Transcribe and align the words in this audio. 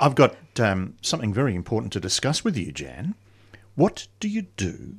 I've 0.00 0.14
got 0.14 0.36
um, 0.60 0.94
something 1.02 1.32
very 1.32 1.54
important 1.54 1.92
to 1.94 2.00
discuss 2.00 2.44
with 2.44 2.56
you, 2.56 2.72
Jan. 2.72 3.14
What 3.74 4.06
do 4.20 4.28
you 4.28 4.42
do 4.56 4.96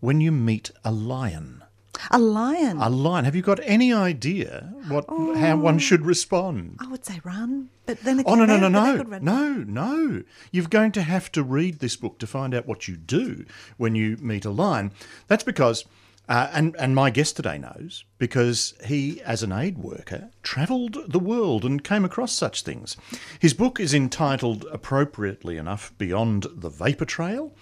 when 0.00 0.20
you 0.20 0.32
meet 0.32 0.70
a 0.84 0.92
lion? 0.92 1.62
A 2.10 2.18
lion. 2.18 2.78
A 2.78 2.90
lion. 2.90 3.24
Have 3.24 3.36
you 3.36 3.42
got 3.42 3.60
any 3.62 3.92
idea 3.92 4.72
what 4.88 5.04
how 5.08 5.56
one 5.56 5.78
should 5.78 6.04
respond? 6.04 6.76
I 6.80 6.88
would 6.88 7.04
say 7.04 7.20
run, 7.22 7.70
but 7.86 8.00
then 8.00 8.22
Oh 8.26 8.34
no 8.34 8.44
no 8.44 8.56
no 8.58 8.68
no 8.68 9.18
no 9.18 9.52
no! 9.66 10.22
You're 10.50 10.66
going 10.66 10.92
to 10.92 11.02
have 11.02 11.30
to 11.32 11.42
read 11.42 11.78
this 11.78 11.96
book 11.96 12.18
to 12.18 12.26
find 12.26 12.54
out 12.54 12.66
what 12.66 12.88
you 12.88 12.96
do 12.96 13.46
when 13.76 13.94
you 13.94 14.16
meet 14.20 14.44
a 14.44 14.50
lion. 14.50 14.92
That's 15.28 15.44
because, 15.44 15.84
uh, 16.28 16.48
and 16.52 16.74
and 16.78 16.94
my 16.94 17.10
guest 17.10 17.36
today 17.36 17.58
knows 17.58 18.04
because 18.18 18.74
he, 18.86 19.20
as 19.22 19.42
an 19.42 19.52
aid 19.52 19.78
worker, 19.78 20.30
travelled 20.42 20.96
the 21.08 21.18
world 21.18 21.64
and 21.64 21.84
came 21.84 22.04
across 22.04 22.32
such 22.32 22.62
things. 22.62 22.96
His 23.38 23.54
book 23.54 23.78
is 23.78 23.92
entitled, 23.94 24.64
appropriately 24.72 25.56
enough, 25.56 25.92
"Beyond 25.98 26.46
the 26.54 26.70
Vapor 26.70 27.04
Trail." 27.04 27.54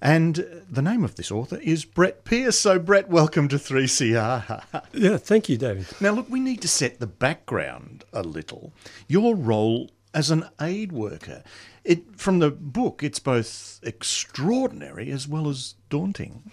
And 0.00 0.64
the 0.68 0.82
name 0.82 1.04
of 1.04 1.14
this 1.14 1.30
author 1.30 1.58
is 1.62 1.84
Brett 1.84 2.24
Pierce. 2.24 2.58
So, 2.58 2.80
Brett, 2.80 3.08
welcome 3.08 3.46
to 3.46 3.56
3CR. 3.56 4.82
Yeah, 4.92 5.16
thank 5.16 5.48
you, 5.48 5.56
David. 5.56 5.86
Now, 6.00 6.10
look, 6.10 6.28
we 6.28 6.40
need 6.40 6.60
to 6.62 6.68
set 6.68 6.98
the 6.98 7.06
background 7.06 8.04
a 8.12 8.24
little. 8.24 8.72
Your 9.06 9.36
role 9.36 9.92
as 10.12 10.30
an 10.30 10.48
aid 10.60 10.92
worker. 10.92 11.42
It 11.84 12.18
from 12.18 12.38
the 12.38 12.50
book, 12.50 13.02
it's 13.02 13.18
both 13.18 13.80
extraordinary 13.82 15.10
as 15.10 15.26
well 15.26 15.48
as 15.48 15.74
daunting. 15.88 16.50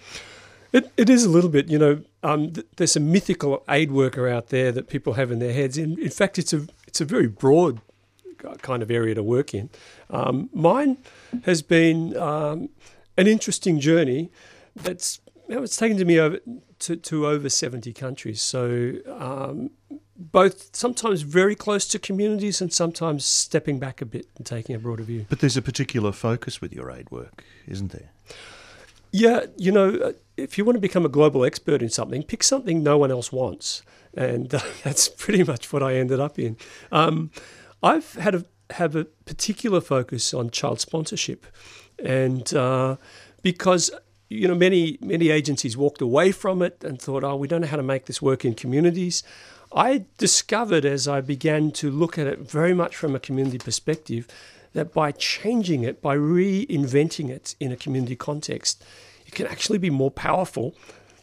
It, 0.72 0.92
it 0.98 1.10
is 1.10 1.26
a 1.26 1.30
little 1.30 1.50
bit, 1.50 1.70
you 1.70 1.80
know. 1.80 2.04
Um, 2.22 2.52
th- 2.52 2.68
there's 2.78 2.96
a 2.96 3.00
mythical 3.00 3.64
aid 3.70 3.92
worker 3.92 4.28
out 4.28 4.50
there 4.50 4.72
that 4.72 4.88
people 4.88 5.14
have 5.14 5.32
in 5.32 5.40
their 5.40 5.54
heads. 5.54 5.78
In, 5.78 6.00
in 6.00 6.10
fact, 6.10 6.38
it's 6.38 6.54
a 6.54 6.68
it's 6.88 7.02
a 7.02 7.06
very 7.06 7.28
broad 7.28 7.82
kind 8.62 8.82
of 8.82 8.90
area 8.92 9.16
to 9.16 9.24
work 9.24 9.54
in. 9.54 9.70
Um, 10.10 10.50
mine 10.54 10.98
has 11.44 11.62
been 11.62 12.16
um, 12.18 12.70
an 13.18 13.28
interesting 13.28 13.80
journey. 13.80 14.32
That's 14.76 15.20
it's 15.48 15.78
taken 15.78 15.98
to 15.98 16.06
me 16.06 16.20
over 16.20 16.40
to, 16.80 16.96
to 16.96 17.28
over 17.28 17.50
70 17.50 17.92
countries. 17.94 18.42
So 18.42 18.94
um, 19.08 19.72
both 20.16 20.76
sometimes 20.76 21.22
very 21.22 21.56
close 21.56 21.88
to 21.90 22.00
communities 22.00 22.62
and 22.62 22.72
sometimes 22.72 23.26
stepping 23.26 23.80
back 23.80 24.02
a 24.02 24.06
bit 24.06 24.28
and 24.38 24.46
taking 24.46 24.76
a 24.76 24.80
broader 24.80 25.04
view. 25.04 25.26
But 25.30 25.40
there's 25.40 25.58
a 25.58 25.62
particular 25.62 26.12
focus 26.12 26.62
with 26.62 26.74
your 26.74 26.92
aid 26.92 27.10
work, 27.12 27.44
isn't 27.68 27.92
there? 27.92 28.10
Yeah, 29.12 29.46
you 29.58 29.72
know, 29.72 29.90
uh, 29.96 30.12
if 30.38 30.58
you 30.58 30.66
want 30.66 30.76
to 30.76 30.82
become 30.82 31.06
a 31.06 31.10
global 31.10 31.44
expert 31.44 31.82
in 31.82 31.90
something, 31.90 32.24
pick 32.24 32.44
something 32.44 32.84
no 32.84 32.98
one 32.98 33.12
else 33.12 33.32
wants, 33.32 33.82
and 34.16 34.54
uh, 34.54 34.60
that's 34.84 35.10
pretty 35.10 35.44
much 35.44 35.72
what 35.74 35.84
I 35.84 35.96
ended 35.96 36.20
up 36.20 36.38
in. 36.38 36.58
Um, 36.92 37.32
I've 37.82 38.14
had 38.14 38.36
a 38.36 38.46
have 38.72 38.96
a 38.96 39.06
particular 39.06 39.82
focus 39.82 40.34
on 40.34 40.52
child 40.52 40.80
sponsorship, 40.80 41.48
and 42.04 42.54
uh, 42.54 42.98
because 43.42 43.90
you 44.30 44.48
know 44.48 44.56
many 44.56 45.00
many 45.02 45.30
agencies 45.30 45.76
walked 45.76 46.02
away 46.02 46.32
from 46.32 46.62
it 46.62 46.84
and 46.84 47.02
thought, 47.02 47.24
oh, 47.24 47.36
we 47.36 47.48
don't 47.48 47.62
know 47.62 47.68
how 47.68 47.78
to 47.78 47.84
make 47.84 48.06
this 48.06 48.22
work 48.22 48.46
in 48.46 48.54
communities. 48.54 49.24
I 49.72 50.06
discovered 50.18 50.84
as 50.84 51.08
I 51.08 51.22
began 51.22 51.72
to 51.74 51.92
look 51.92 52.18
at 52.18 52.26
it 52.26 52.40
very 52.40 52.74
much 52.74 52.96
from 52.96 53.16
a 53.16 53.20
community 53.20 53.60
perspective 53.60 54.28
that 54.74 54.94
by 54.94 55.12
changing 55.12 55.84
it, 55.84 56.02
by 56.02 56.16
reinventing 56.16 57.30
it 57.30 57.56
in 57.60 57.72
a 57.72 57.76
community 57.76 58.16
context, 58.16 58.84
it 59.26 59.34
can 59.34 59.48
actually 59.48 59.78
be 59.78 59.90
more 59.90 60.12
powerful 60.12 60.76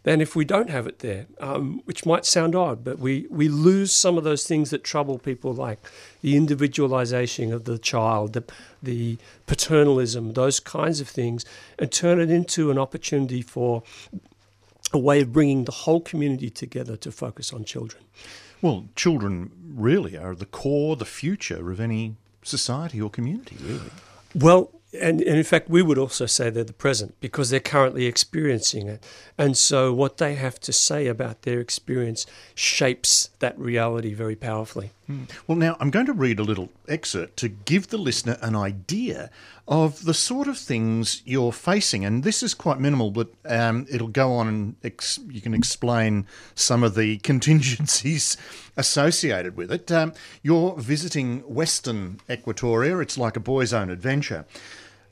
than 0.06 0.20
if 0.20 0.36
we 0.36 0.44
don't 0.44 0.70
have 0.70 0.86
it 0.86 1.00
there, 1.00 1.26
um, 1.40 1.82
which 1.84 2.06
might 2.06 2.24
sound 2.24 2.54
odd, 2.54 2.84
but 2.84 2.96
we, 3.00 3.26
we 3.28 3.48
lose 3.48 3.92
some 3.92 4.16
of 4.16 4.22
those 4.22 4.46
things 4.46 4.70
that 4.70 4.84
trouble 4.84 5.18
people, 5.18 5.52
like 5.52 5.80
the 6.20 6.36
individualization 6.36 7.52
of 7.52 7.64
the 7.64 7.76
child, 7.76 8.32
the, 8.32 8.44
the 8.80 9.18
paternalism, 9.46 10.34
those 10.34 10.60
kinds 10.60 11.00
of 11.00 11.08
things, 11.08 11.44
and 11.76 11.90
turn 11.90 12.20
it 12.20 12.30
into 12.30 12.70
an 12.70 12.78
opportunity 12.78 13.42
for 13.42 13.82
a 14.92 14.98
way 14.98 15.20
of 15.22 15.32
bringing 15.32 15.64
the 15.64 15.72
whole 15.72 16.00
community 16.00 16.50
together 16.50 16.96
to 16.96 17.10
focus 17.10 17.52
on 17.52 17.64
children. 17.64 18.04
Well, 18.62 18.84
children 18.94 19.50
really 19.74 20.16
are 20.16 20.36
the 20.36 20.46
core, 20.46 20.94
the 20.94 21.04
future 21.04 21.72
of 21.72 21.80
any 21.80 22.14
society 22.46 23.00
or 23.00 23.10
community, 23.10 23.56
really. 23.60 23.90
Well, 24.34 24.70
and, 25.00 25.20
and 25.20 25.36
in 25.36 25.44
fact, 25.44 25.68
we 25.68 25.82
would 25.82 25.98
also 25.98 26.26
say 26.26 26.50
they're 26.50 26.64
the 26.64 26.72
present 26.72 27.14
because 27.20 27.50
they're 27.50 27.60
currently 27.60 28.06
experiencing 28.06 28.88
it. 28.88 29.04
And 29.36 29.56
so 29.56 29.92
what 29.92 30.18
they 30.18 30.34
have 30.36 30.58
to 30.60 30.72
say 30.72 31.06
about 31.06 31.42
their 31.42 31.60
experience 31.60 32.26
shapes 32.54 33.30
that 33.40 33.58
reality 33.58 34.14
very 34.14 34.36
powerfully. 34.36 34.92
Well, 35.46 35.56
now 35.56 35.76
I'm 35.78 35.90
going 35.90 36.06
to 36.06 36.12
read 36.12 36.40
a 36.40 36.44
little 36.44 36.70
excerpt 36.88 37.36
to 37.38 37.48
give 37.48 37.88
the 37.88 37.98
listener 37.98 38.38
an 38.42 38.56
idea 38.56 39.30
of 39.68 40.04
the 40.04 40.14
sort 40.14 40.48
of 40.48 40.58
things 40.58 41.22
you're 41.24 41.52
facing. 41.52 42.04
And 42.04 42.24
this 42.24 42.42
is 42.42 42.54
quite 42.54 42.80
minimal, 42.80 43.10
but 43.10 43.28
um, 43.44 43.86
it'll 43.90 44.08
go 44.08 44.32
on 44.32 44.48
and 44.48 44.76
ex- 44.82 45.20
you 45.28 45.40
can 45.40 45.54
explain 45.54 46.26
some 46.54 46.82
of 46.82 46.94
the 46.94 47.18
contingencies 47.30 48.36
associated 48.76 49.56
with 49.56 49.70
it. 49.70 49.90
Um, 49.92 50.12
you're 50.42 50.76
visiting 50.76 51.40
Western 51.40 52.20
Equatoria, 52.28 53.00
it's 53.00 53.18
like 53.18 53.36
a 53.36 53.40
boy's 53.40 53.72
own 53.72 53.90
adventure. 53.90 54.44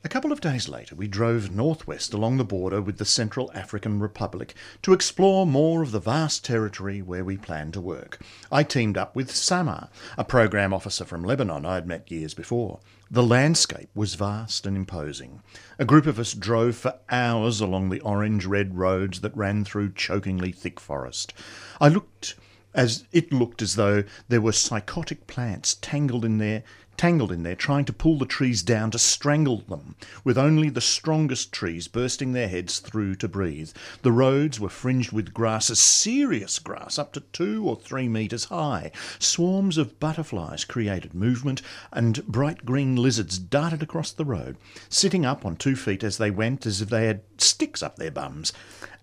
A 0.05 0.07
couple 0.07 0.31
of 0.31 0.39
days 0.39 0.69
later, 0.69 0.93
we 0.93 1.07
drove 1.07 1.49
northwest 1.49 2.13
along 2.13 2.37
the 2.37 2.43
border 2.43 2.79
with 2.79 2.99
the 2.99 3.05
Central 3.05 3.51
African 3.55 3.99
Republic 3.99 4.53
to 4.83 4.93
explore 4.93 5.47
more 5.47 5.81
of 5.81 5.91
the 5.91 5.99
vast 5.99 6.45
territory 6.45 7.01
where 7.01 7.25
we 7.25 7.37
planned 7.37 7.73
to 7.73 7.81
work. 7.81 8.19
I 8.51 8.61
teamed 8.61 8.99
up 8.99 9.15
with 9.15 9.35
Samar, 9.35 9.89
a 10.15 10.23
program 10.23 10.75
officer 10.75 11.05
from 11.05 11.23
Lebanon 11.23 11.65
I'd 11.65 11.87
met 11.87 12.11
years 12.11 12.35
before. 12.35 12.81
The 13.09 13.23
landscape 13.23 13.89
was 13.95 14.13
vast 14.13 14.67
and 14.67 14.77
imposing. 14.77 15.41
A 15.79 15.85
group 15.85 16.05
of 16.05 16.19
us 16.19 16.35
drove 16.35 16.75
for 16.75 16.99
hours 17.09 17.59
along 17.59 17.89
the 17.89 18.01
orange 18.01 18.45
red 18.45 18.77
roads 18.77 19.21
that 19.21 19.35
ran 19.35 19.65
through 19.65 19.93
chokingly 19.93 20.51
thick 20.51 20.79
forest. 20.79 21.33
I 21.81 21.87
looked 21.87 22.35
as 22.75 23.05
it 23.11 23.31
looked 23.31 23.61
as 23.61 23.75
though 23.75 24.03
there 24.27 24.41
were 24.41 24.51
psychotic 24.51 25.25
plants 25.27 25.75
tangled 25.75 26.25
in 26.25 26.37
there 26.37 26.61
tangled 26.97 27.31
in 27.31 27.43
there 27.43 27.55
trying 27.55 27.85
to 27.85 27.93
pull 27.93 28.17
the 28.17 28.25
trees 28.25 28.63
down 28.63 28.91
to 28.91 28.99
strangle 28.99 29.61
them 29.61 29.95
with 30.23 30.37
only 30.37 30.69
the 30.69 30.81
strongest 30.81 31.51
trees 31.51 31.87
bursting 31.87 32.31
their 32.31 32.47
heads 32.47 32.79
through 32.79 33.15
to 33.15 33.27
breathe. 33.27 33.71
The 34.01 34.11
roads 34.11 34.59
were 34.59 34.69
fringed 34.69 35.11
with 35.11 35.33
grasses 35.33 35.79
serious 35.79 36.59
grass 36.59 36.97
up 36.97 37.13
to 37.13 37.19
2 37.19 37.67
or 37.67 37.75
3 37.75 38.07
meters 38.07 38.45
high. 38.45 38.91
Swarms 39.19 39.77
of 39.77 39.99
butterflies 39.99 40.65
created 40.65 41.13
movement 41.13 41.61
and 41.91 42.25
bright 42.25 42.65
green 42.65 42.95
lizards 42.95 43.37
darted 43.37 43.83
across 43.83 44.11
the 44.11 44.25
road 44.25 44.57
sitting 44.89 45.25
up 45.25 45.45
on 45.45 45.55
two 45.55 45.75
feet 45.75 46.03
as 46.03 46.17
they 46.17 46.31
went 46.31 46.65
as 46.65 46.81
if 46.81 46.89
they 46.89 47.07
had 47.07 47.21
sticks 47.37 47.83
up 47.83 47.97
their 47.97 48.11
bums. 48.11 48.53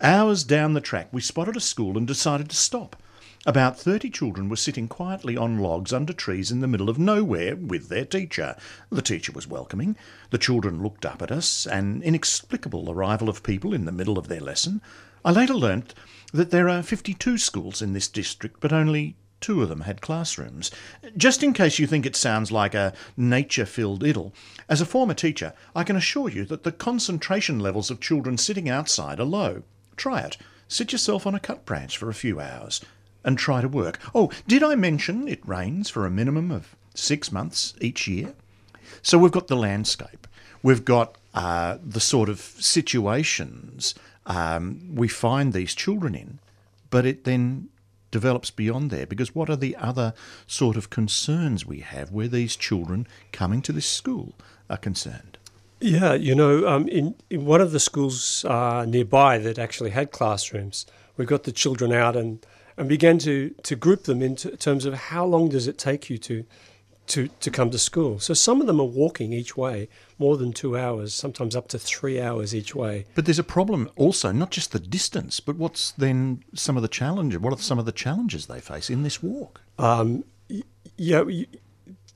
Hours 0.00 0.44
down 0.44 0.72
the 0.72 0.80
track 0.80 1.08
we 1.12 1.20
spotted 1.20 1.56
a 1.56 1.60
school 1.60 1.96
and 1.96 2.06
decided 2.06 2.48
to 2.50 2.56
stop 2.56 2.96
about 3.44 3.76
30 3.76 4.08
children 4.10 4.48
were 4.48 4.54
sitting 4.54 4.86
quietly 4.86 5.36
on 5.36 5.58
logs 5.58 5.92
under 5.92 6.12
trees 6.12 6.52
in 6.52 6.60
the 6.60 6.68
middle 6.68 6.88
of 6.88 6.96
nowhere 6.96 7.56
with 7.56 7.88
their 7.88 8.04
teacher. 8.04 8.54
The 8.88 9.02
teacher 9.02 9.32
was 9.32 9.48
welcoming. 9.48 9.96
The 10.30 10.38
children 10.38 10.80
looked 10.80 11.04
up 11.04 11.20
at 11.20 11.32
us, 11.32 11.66
an 11.66 12.02
inexplicable 12.04 12.88
arrival 12.88 13.28
of 13.28 13.42
people 13.42 13.74
in 13.74 13.84
the 13.84 13.90
middle 13.90 14.16
of 14.16 14.28
their 14.28 14.40
lesson. 14.40 14.80
I 15.24 15.32
later 15.32 15.54
learnt 15.54 15.92
that 16.32 16.52
there 16.52 16.68
are 16.68 16.84
52 16.84 17.36
schools 17.36 17.82
in 17.82 17.94
this 17.94 18.06
district, 18.06 18.60
but 18.60 18.72
only 18.72 19.16
two 19.40 19.60
of 19.60 19.68
them 19.68 19.80
had 19.80 20.00
classrooms. 20.00 20.70
Just 21.16 21.42
in 21.42 21.52
case 21.52 21.80
you 21.80 21.88
think 21.88 22.06
it 22.06 22.14
sounds 22.14 22.52
like 22.52 22.74
a 22.74 22.92
nature 23.16 23.66
filled 23.66 24.04
idyll, 24.04 24.32
as 24.68 24.80
a 24.80 24.86
former 24.86 25.14
teacher, 25.14 25.52
I 25.74 25.82
can 25.82 25.96
assure 25.96 26.28
you 26.28 26.44
that 26.44 26.62
the 26.62 26.70
concentration 26.70 27.58
levels 27.58 27.90
of 27.90 27.98
children 27.98 28.38
sitting 28.38 28.68
outside 28.68 29.18
are 29.18 29.24
low. 29.24 29.64
Try 29.96 30.20
it. 30.20 30.36
Sit 30.68 30.92
yourself 30.92 31.26
on 31.26 31.34
a 31.34 31.40
cut 31.40 31.64
branch 31.64 31.98
for 31.98 32.08
a 32.08 32.14
few 32.14 32.38
hours 32.38 32.80
and 33.24 33.38
try 33.38 33.60
to 33.60 33.68
work. 33.68 33.98
Oh, 34.14 34.30
did 34.46 34.62
I 34.62 34.74
mention 34.74 35.28
it 35.28 35.46
rains 35.46 35.90
for 35.90 36.06
a 36.06 36.10
minimum 36.10 36.50
of 36.50 36.76
six 36.94 37.32
months 37.32 37.74
each 37.80 38.06
year? 38.08 38.34
So 39.02 39.18
we've 39.18 39.32
got 39.32 39.48
the 39.48 39.56
landscape, 39.56 40.26
we've 40.62 40.84
got 40.84 41.16
uh, 41.34 41.78
the 41.82 42.00
sort 42.00 42.28
of 42.28 42.38
situations 42.40 43.94
um, 44.26 44.94
we 44.94 45.08
find 45.08 45.52
these 45.52 45.74
children 45.74 46.14
in, 46.14 46.38
but 46.90 47.06
it 47.06 47.24
then 47.24 47.68
develops 48.10 48.50
beyond 48.50 48.90
there 48.90 49.06
because 49.06 49.34
what 49.34 49.48
are 49.48 49.56
the 49.56 49.74
other 49.76 50.14
sort 50.46 50.76
of 50.76 50.90
concerns 50.90 51.66
we 51.66 51.80
have 51.80 52.12
where 52.12 52.28
these 52.28 52.54
children 52.54 53.06
coming 53.32 53.62
to 53.62 53.72
this 53.72 53.86
school 53.86 54.34
are 54.70 54.76
concerned? 54.76 55.38
Yeah, 55.80 56.14
you 56.14 56.36
know, 56.36 56.68
um, 56.68 56.86
in, 56.86 57.16
in 57.28 57.44
one 57.44 57.60
of 57.60 57.72
the 57.72 57.80
schools 57.80 58.44
uh, 58.44 58.84
nearby 58.86 59.38
that 59.38 59.58
actually 59.58 59.90
had 59.90 60.12
classrooms, 60.12 60.86
we 61.16 61.24
got 61.24 61.42
the 61.42 61.50
children 61.50 61.92
out 61.92 62.14
and, 62.14 62.46
and 62.76 62.88
began 62.88 63.18
to, 63.18 63.54
to 63.62 63.76
group 63.76 64.04
them 64.04 64.22
in 64.22 64.36
terms 64.36 64.84
of 64.84 64.94
how 64.94 65.24
long 65.24 65.48
does 65.48 65.66
it 65.66 65.78
take 65.78 66.08
you 66.10 66.18
to, 66.18 66.44
to, 67.08 67.28
to 67.40 67.50
come 67.50 67.70
to 67.70 67.78
school. 67.78 68.18
So 68.18 68.34
some 68.34 68.60
of 68.60 68.66
them 68.66 68.80
are 68.80 68.84
walking 68.84 69.32
each 69.32 69.56
way 69.56 69.88
more 70.18 70.36
than 70.36 70.52
two 70.52 70.76
hours, 70.76 71.12
sometimes 71.12 71.56
up 71.56 71.68
to 71.68 71.78
three 71.78 72.20
hours 72.20 72.54
each 72.54 72.74
way. 72.74 73.06
But 73.14 73.26
there's 73.26 73.38
a 73.38 73.44
problem 73.44 73.90
also, 73.96 74.32
not 74.32 74.50
just 74.50 74.72
the 74.72 74.78
distance, 74.78 75.40
but 75.40 75.56
what's 75.56 75.92
then 75.92 76.42
some 76.54 76.76
of 76.76 76.82
the 76.82 76.88
challenges? 76.88 77.40
What 77.40 77.52
are 77.52 77.62
some 77.62 77.78
of 77.78 77.86
the 77.86 77.92
challenges 77.92 78.46
they 78.46 78.60
face 78.60 78.88
in 78.88 79.02
this 79.02 79.22
walk? 79.22 79.60
Um, 79.78 80.24
yeah, 80.96 81.24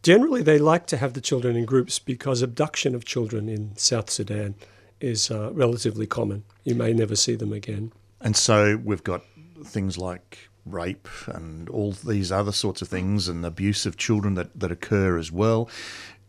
generally, 0.03 0.43
they 0.43 0.59
like 0.59 0.87
to 0.87 0.97
have 0.97 1.15
the 1.15 1.21
children 1.21 1.57
in 1.57 1.65
groups 1.65 1.99
because 1.99 2.43
abduction 2.43 2.95
of 2.95 3.05
children 3.05 3.49
in 3.49 3.77
South 3.77 4.09
Sudan 4.09 4.55
is 5.01 5.31
uh, 5.31 5.53
relatively 5.53 6.07
common. 6.07 6.45
You 6.65 6.75
may 6.75 6.93
never 6.93 7.17
see 7.17 7.35
them 7.35 7.53
again. 7.53 7.93
And 8.21 8.37
so 8.37 8.81
we've 8.83 9.05
got 9.05 9.23
things 9.65 9.99
like 9.99 10.46
rape 10.67 11.09
and 11.27 11.69
all 11.69 11.93
these 11.93 12.33
other 12.33 12.53
sorts 12.53 12.83
of 12.83 12.89
things 12.89 13.29
and 13.29 13.45
abuse 13.45 13.87
of 13.87 13.97
children 13.97 14.35
that, 14.35 14.59
that 14.59 14.73
occur 14.73 15.19
as 15.19 15.31
well. 15.33 15.69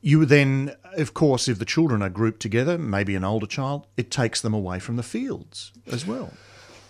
You 0.01 0.25
then, 0.25 0.75
of 0.93 1.13
course, 1.13 1.47
if 1.47 1.59
the 1.59 1.65
children 1.65 2.01
are 2.01 2.09
grouped 2.09 2.39
together, 2.39 2.77
maybe 2.77 3.15
an 3.15 3.23
older 3.23 3.47
child, 3.47 3.87
it 3.97 4.11
takes 4.11 4.41
them 4.41 4.53
away 4.53 4.79
from 4.79 4.95
the 4.95 5.03
fields 5.03 5.73
as 5.87 6.05
well. 6.05 6.33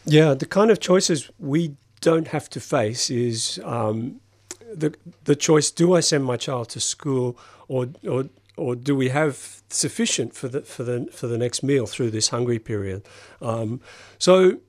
Yeah, 0.05 0.33
the 0.33 0.45
kind 0.45 0.71
of 0.71 0.79
choices 0.79 1.29
we 1.39 1.75
don't 2.01 2.27
have 2.27 2.49
to 2.49 2.59
face 2.59 3.09
is 3.09 3.59
um, 3.63 4.21
the 4.73 4.93
the 5.23 5.35
choice: 5.35 5.71
do 5.71 5.95
I 5.95 6.01
send 6.01 6.25
my 6.25 6.37
child 6.37 6.69
to 6.69 6.79
school, 6.79 7.37
or 7.67 7.87
or 8.07 8.25
or 8.57 8.75
do 8.75 8.95
we 8.95 9.09
have 9.09 9.61
sufficient 9.69 10.33
for 10.33 10.47
the 10.47 10.61
for 10.61 10.83
the 10.83 11.07
for 11.11 11.27
the 11.27 11.37
next 11.37 11.63
meal 11.63 11.85
through 11.85 12.11
this 12.11 12.29
hungry 12.29 12.59
period? 12.59 13.05
Um, 13.41 13.81
so, 14.17 14.59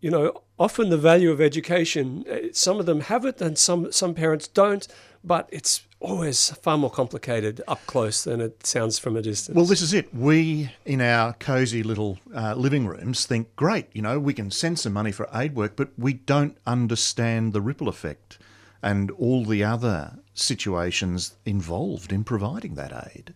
you 0.00 0.10
know, 0.10 0.42
often 0.62 0.90
the 0.90 0.96
value 0.96 1.30
of 1.30 1.40
education, 1.40 2.24
eh, 2.28 2.48
some 2.52 2.78
of 2.80 2.86
them 2.86 3.00
have 3.00 3.24
it, 3.24 3.40
and 3.40 3.58
some 3.58 3.90
some 3.92 4.14
parents 4.14 4.46
don't. 4.48 4.86
But 5.24 5.48
it's 5.52 5.82
always 6.00 6.50
far 6.50 6.76
more 6.76 6.90
complicated 6.90 7.60
up 7.68 7.84
close 7.86 8.24
than 8.24 8.40
it 8.40 8.66
sounds 8.66 8.98
from 8.98 9.16
a 9.16 9.22
distance. 9.22 9.54
Well, 9.54 9.66
this 9.66 9.80
is 9.80 9.94
it. 9.94 10.12
We, 10.12 10.72
in 10.84 11.00
our 11.00 11.32
cosy 11.34 11.82
little 11.82 12.18
uh, 12.34 12.54
living 12.54 12.86
rooms, 12.86 13.24
think, 13.24 13.54
great, 13.54 13.86
you 13.92 14.02
know, 14.02 14.18
we 14.18 14.34
can 14.34 14.50
send 14.50 14.80
some 14.80 14.92
money 14.92 15.12
for 15.12 15.28
aid 15.32 15.54
work, 15.54 15.76
but 15.76 15.90
we 15.96 16.14
don't 16.14 16.56
understand 16.66 17.52
the 17.52 17.60
ripple 17.60 17.88
effect 17.88 18.38
and 18.82 19.12
all 19.12 19.44
the 19.44 19.62
other 19.62 20.18
situations 20.34 21.36
involved 21.44 22.12
in 22.12 22.24
providing 22.24 22.74
that 22.74 22.92
aid. 23.14 23.32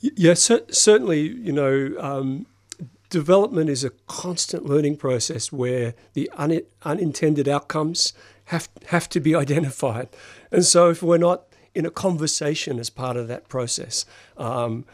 Yes, 0.00 0.42
cer- 0.42 0.70
certainly, 0.70 1.20
you 1.20 1.52
know, 1.52 1.94
um, 1.98 2.46
development 3.20 3.70
is 3.70 3.82
a 3.82 3.90
constant 4.06 4.66
learning 4.66 4.96
process 4.98 5.50
where 5.50 5.94
the 6.12 6.30
un- 6.36 6.66
unintended 6.82 7.48
outcomes 7.48 8.12
have 8.52 8.68
have 8.88 9.08
to 9.08 9.20
be 9.20 9.34
identified. 9.44 10.08
And 10.52 10.64
so, 10.64 10.90
if 10.90 11.02
we're 11.02 11.26
not 11.30 11.44
in 11.74 11.86
a 11.86 11.90
conversation 11.90 12.78
as 12.78 12.90
part 12.90 13.16
of 13.16 13.26
that 13.28 13.48
process, 13.48 14.04
um, 14.36 14.84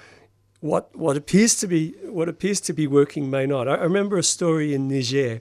what 0.61 0.85
what 0.95 1.17
appears 1.17 1.57
to 1.57 1.67
be 1.67 1.83
what 2.19 2.29
appears 2.29 2.61
to 2.61 2.73
be 2.73 2.87
working 2.87 3.29
may 3.29 3.45
not. 3.45 3.67
I, 3.67 3.75
I 3.75 3.85
remember 3.91 4.17
a 4.19 4.23
story 4.23 4.73
in 4.73 4.89
Niger 4.89 5.41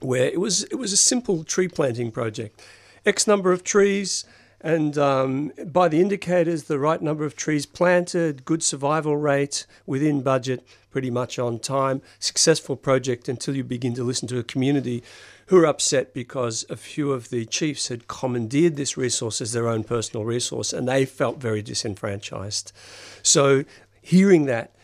where 0.00 0.24
it 0.24 0.40
was 0.40 0.64
it 0.74 0.78
was 0.84 0.92
a 0.92 1.02
simple 1.12 1.44
tree 1.44 1.68
planting 1.68 2.10
project, 2.10 2.62
X 3.04 3.26
number 3.26 3.52
of 3.52 3.62
trees. 3.62 4.24
And 4.64 4.96
um, 4.96 5.52
by 5.66 5.88
the 5.88 6.00
indicators, 6.00 6.64
the 6.64 6.78
right 6.78 7.02
number 7.02 7.26
of 7.26 7.36
trees 7.36 7.66
planted, 7.66 8.46
good 8.46 8.62
survival 8.62 9.14
rate, 9.14 9.66
within 9.84 10.22
budget, 10.22 10.66
pretty 10.90 11.10
much 11.10 11.38
on 11.38 11.58
time, 11.58 12.00
successful 12.18 12.74
project 12.74 13.28
until 13.28 13.54
you 13.54 13.62
begin 13.62 13.92
to 13.94 14.02
listen 14.02 14.26
to 14.28 14.38
a 14.38 14.42
community 14.42 15.04
who 15.48 15.58
are 15.58 15.66
upset 15.66 16.14
because 16.14 16.64
a 16.70 16.76
few 16.76 17.12
of 17.12 17.28
the 17.28 17.44
chiefs 17.44 17.88
had 17.88 18.08
commandeered 18.08 18.76
this 18.76 18.96
resource 18.96 19.42
as 19.42 19.52
their 19.52 19.68
own 19.68 19.84
personal 19.84 20.24
resource 20.24 20.72
and 20.72 20.88
they 20.88 21.04
felt 21.04 21.36
very 21.36 21.60
disenfranchised. 21.60 22.72
So, 23.22 23.64
hearing 24.00 24.46
that 24.46 24.74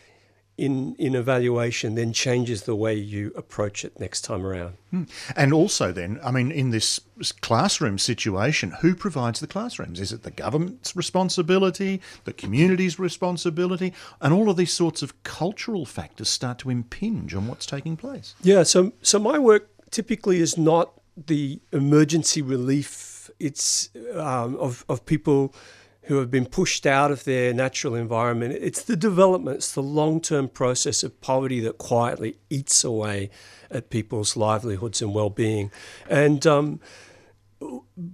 in, 0.61 0.95
in 0.99 1.15
evaluation 1.15 1.95
then 1.95 2.13
changes 2.13 2.63
the 2.63 2.75
way 2.75 2.93
you 2.93 3.31
approach 3.35 3.83
it 3.83 3.99
next 3.99 4.21
time 4.21 4.45
around. 4.45 4.75
Hmm. 4.91 5.03
And 5.35 5.53
also, 5.53 5.91
then, 5.91 6.19
I 6.23 6.29
mean, 6.29 6.51
in 6.51 6.69
this 6.69 6.99
classroom 7.41 7.97
situation, 7.97 8.75
who 8.81 8.93
provides 8.93 9.39
the 9.39 9.47
classrooms? 9.47 9.99
Is 9.99 10.11
it 10.11 10.21
the 10.21 10.29
government's 10.29 10.95
responsibility, 10.95 11.99
the 12.25 12.33
community's 12.33 12.99
responsibility? 12.99 13.91
And 14.21 14.35
all 14.35 14.51
of 14.51 14.57
these 14.57 14.71
sorts 14.71 15.01
of 15.01 15.23
cultural 15.23 15.87
factors 15.87 16.29
start 16.29 16.59
to 16.59 16.69
impinge 16.69 17.33
on 17.33 17.47
what's 17.47 17.65
taking 17.65 17.97
place. 17.97 18.35
Yeah, 18.43 18.61
so, 18.61 18.93
so 19.01 19.17
my 19.17 19.39
work 19.39 19.67
typically 19.89 20.41
is 20.41 20.59
not 20.59 20.93
the 21.17 21.59
emergency 21.71 22.43
relief. 22.43 23.31
It's 23.39 23.89
um, 24.13 24.55
of 24.57 24.85
of 24.87 25.05
people 25.05 25.55
who 26.03 26.17
have 26.17 26.31
been 26.31 26.45
pushed 26.45 26.85
out 26.85 27.11
of 27.11 27.23
their 27.25 27.53
natural 27.53 27.95
environment. 27.95 28.57
It's 28.59 28.83
the 28.83 28.95
development, 28.95 29.57
it's 29.57 29.71
the 29.71 29.83
long 29.83 30.19
term 30.19 30.49
process 30.49 31.03
of 31.03 31.19
poverty 31.21 31.59
that 31.61 31.77
quietly 31.77 32.37
eats 32.49 32.83
away 32.83 33.29
at 33.69 33.89
people's 33.89 34.35
livelihoods 34.35 35.01
and 35.01 35.13
well 35.13 35.29
being. 35.29 35.71
And 36.09 36.45
um, 36.47 36.79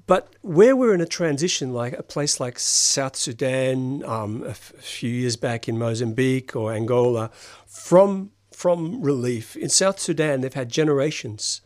but 0.05 0.35
where 0.41 0.75
we're 0.75 0.93
in 0.93 1.01
a 1.01 1.05
transition, 1.05 1.73
like 1.73 1.93
a 1.93 2.03
place 2.03 2.39
like 2.39 2.59
South 2.59 3.15
Sudan, 3.15 4.03
um, 4.03 4.43
few 4.53 5.09
years 5.09 5.37
back 5.37 5.69
in 5.69 5.77
Mozambique 5.77 6.55
or 6.55 6.73
Angola, 6.73 7.31
from 7.65 8.31
from 8.51 9.01
relief 9.01 9.55
in 9.55 9.69
South 9.69 9.99
Sudan, 9.99 10.41
they've 10.41 10.53
had 10.53 10.69
generations 10.69 11.61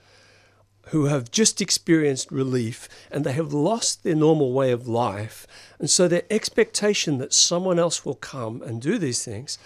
who 0.88 1.06
have 1.06 1.31
just 1.31 1.62
experienced 1.62 2.31
relief 2.31 2.89
and 3.10 3.24
they 3.24 3.33
have 3.33 3.54
lost 3.54 4.04
their 4.04 4.16
normal 4.16 4.51
way 4.51 4.72
of 4.72 4.88
life. 4.88 5.48
And 5.80 5.89
so 5.89 6.07
their 6.07 6.24
expectation 6.30 7.18
that 7.19 7.33
someone 7.33 7.80
else 7.80 8.06
will 8.06 8.16
come 8.16 8.62
and 8.62 8.81
do 8.81 8.98
these 8.98 9.24
things 9.24 9.57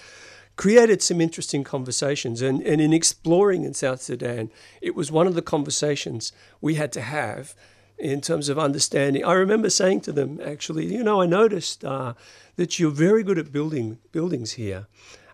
created 0.56 1.02
some 1.02 1.20
interesting 1.20 1.64
conversations. 1.64 2.42
And, 2.42 2.62
and 2.62 2.80
in 2.80 2.94
exploring 2.94 3.64
in 3.64 3.74
South 3.74 4.02
Sudan, 4.02 4.52
it 4.82 4.96
was 4.96 5.12
one 5.12 5.28
of 5.28 5.36
the 5.36 5.42
conversations 5.42 6.32
we 6.62 6.76
had 6.76 6.92
to 6.94 7.02
have 7.02 7.56
in 7.98 8.22
terms 8.22 8.50
of 8.50 8.60
understanding. 8.60 9.24
I 9.24 9.34
remember 9.34 9.70
saying 9.70 10.02
to 10.02 10.12
them, 10.12 10.40
actually, 10.44 10.94
you 10.94 11.04
know, 11.04 11.22
I 11.22 11.26
noticed 11.26 11.84
uh, 11.84 12.14
that 12.56 12.80
you're 12.80 12.92
very 12.92 13.24
good 13.24 13.40
at 13.40 13.52
building 13.52 14.00
buildings 14.12 14.54
here. 14.54 14.88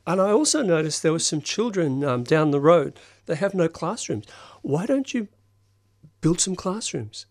And 0.06 0.20
I 0.20 0.32
also 0.32 0.64
noticed 0.64 1.04
there 1.04 1.12
were 1.12 1.20
some 1.20 1.42
children 1.42 2.04
um, 2.04 2.24
down 2.24 2.52
the 2.52 2.60
road. 2.60 3.00
They 3.28 3.36
have 3.36 3.54
no 3.54 3.68
classrooms. 3.68 4.26
Why 4.62 4.86
don't 4.86 5.14
you 5.14 5.28
build 6.22 6.40
some 6.40 6.56
classrooms. 6.56 7.26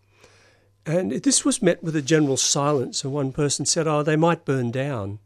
And 0.87 1.13
this 1.13 1.45
was 1.45 1.63
met 1.63 1.83
with 1.83 1.95
a 1.95 2.03
general 2.03 2.37
silence, 2.37 3.05
and 3.05 3.13
one 3.13 3.33
person 3.33 3.67
said, 3.67 3.87
Oh, 3.87 4.03
they 4.03 4.17
might 4.17 4.45
burn 4.45 4.71
down. 4.71 5.19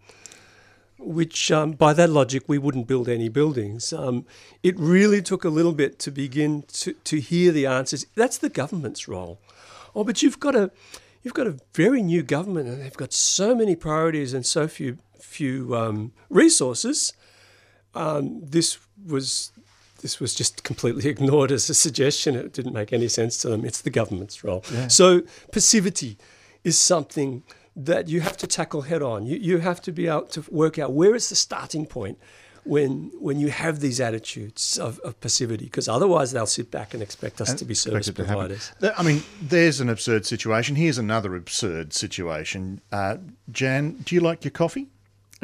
Which, 0.99 1.51
um, 1.51 1.73
by 1.73 1.93
that 1.93 2.11
logic, 2.11 2.45
we 2.47 2.59
wouldn't 2.59 2.87
build 2.87 3.09
any 3.09 3.29
buildings. 3.29 3.93
Um, 3.93 4.27
it 4.63 4.79
really 4.79 5.21
took 5.21 5.45
a 5.45 5.51
little 5.51 5.73
bit 5.73 5.99
to 6.01 6.11
begin 6.11 6.63
to, 6.75 6.93
to 6.93 7.21
hear 7.21 7.53
the 7.53 7.67
answers. 7.67 8.07
That's 8.15 8.39
the 8.39 8.49
government's 8.49 9.07
role. 9.07 9.39
Oh, 9.95 10.05
but 10.05 10.23
you've 10.23 10.41
got 10.41 10.55
a, 10.55 10.71
you've 11.23 11.35
got 11.35 11.47
a 11.47 11.59
very 11.75 12.03
new 12.03 12.23
government, 12.23 12.69
and 12.69 12.81
they've 12.81 12.97
got 12.97 13.13
so 13.13 13.55
many 13.55 13.77
priorities 13.77 14.35
and 14.35 14.47
so 14.47 14.67
few 14.67 14.99
few 15.21 15.75
um, 15.75 16.13
resources. 16.31 17.13
Um, 17.95 18.41
this 18.43 18.79
was 19.07 19.53
this 20.05 20.21
was 20.21 20.35
just 20.35 20.63
completely 20.65 21.09
ignored 21.15 21.51
as 21.51 21.71
a 21.71 21.75
suggestion. 21.75 22.37
It 22.37 22.53
didn't 22.53 22.75
make 22.75 22.93
any 22.93 23.09
sense 23.09 23.39
to 23.39 23.49
them. 23.49 23.65
It's 23.65 23.81
the 23.81 23.91
government's 23.91 24.45
role. 24.45 24.63
Yeah. 24.71 24.89
So 24.89 25.23
passivity 25.51 26.19
is 26.63 26.79
something 26.79 27.43
that 27.75 28.09
you 28.09 28.21
have 28.21 28.37
to 28.37 28.47
tackle 28.47 28.83
head 28.83 29.03
on. 29.03 29.27
You, 29.27 29.39
you 29.39 29.59
have 29.59 29.81
to 29.81 29.93
be 29.93 30.07
able 30.07 30.27
to 30.27 30.45
work 30.51 30.79
out 30.79 30.93
where 30.93 31.15
is 31.15 31.31
the 31.31 31.35
starting 31.35 31.87
point 31.87 32.19
when 32.65 33.11
when 33.19 33.41
you 33.41 33.49
have 33.49 33.81
these 33.81 33.99
attitudes 33.99 34.79
of, 34.79 34.99
of 35.01 35.19
passivity, 35.21 35.65
because 35.65 35.89
otherwise 35.89 36.33
they'll 36.33 36.47
sit 36.47 36.71
back 36.71 36.93
and 36.93 37.03
expect 37.03 37.41
us 37.41 37.51
and 37.51 37.59
to 37.59 37.65
be 37.65 37.75
service 37.75 38.11
providers. 38.11 38.73
I 38.97 39.03
mean, 39.03 39.23
there's 39.41 39.81
an 39.81 39.89
absurd 39.89 40.27
situation. 40.27 40.77
Here's 40.77 40.99
another 40.99 41.35
absurd 41.35 41.95
situation. 41.95 42.83
Uh, 42.93 43.17
Jan, 43.51 43.93
do 44.05 44.15
you 44.15 44.21
like 44.21 44.45
your 44.45 44.51
coffee? 44.53 44.89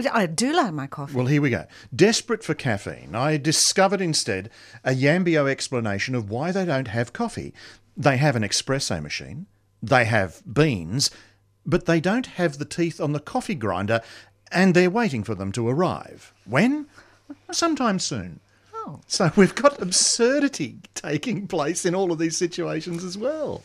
I 0.06 0.26
do 0.26 0.52
like 0.52 0.72
my 0.72 0.86
coffee. 0.86 1.14
Well, 1.14 1.26
here 1.26 1.42
we 1.42 1.50
go. 1.50 1.66
Desperate 1.94 2.44
for 2.44 2.54
caffeine, 2.54 3.14
I 3.14 3.36
discovered 3.36 4.00
instead 4.00 4.50
a 4.84 4.90
Yambio 4.92 5.48
explanation 5.48 6.14
of 6.14 6.30
why 6.30 6.52
they 6.52 6.64
don't 6.64 6.88
have 6.88 7.12
coffee. 7.12 7.52
They 7.96 8.16
have 8.16 8.36
an 8.36 8.42
espresso 8.42 9.02
machine, 9.02 9.46
they 9.82 10.04
have 10.04 10.42
beans, 10.50 11.10
but 11.66 11.86
they 11.86 12.00
don't 12.00 12.26
have 12.26 12.58
the 12.58 12.64
teeth 12.64 13.00
on 13.00 13.12
the 13.12 13.20
coffee 13.20 13.54
grinder, 13.54 14.00
and 14.50 14.74
they're 14.74 14.90
waiting 14.90 15.24
for 15.24 15.34
them 15.34 15.52
to 15.52 15.68
arrive. 15.68 16.32
When? 16.44 16.86
Sometime 17.52 17.98
soon. 17.98 18.40
Oh. 18.74 19.00
So 19.06 19.30
we've 19.36 19.54
got 19.54 19.80
absurdity 19.80 20.78
taking 20.94 21.46
place 21.46 21.84
in 21.84 21.94
all 21.94 22.12
of 22.12 22.18
these 22.18 22.36
situations 22.36 23.04
as 23.04 23.16
well. 23.18 23.62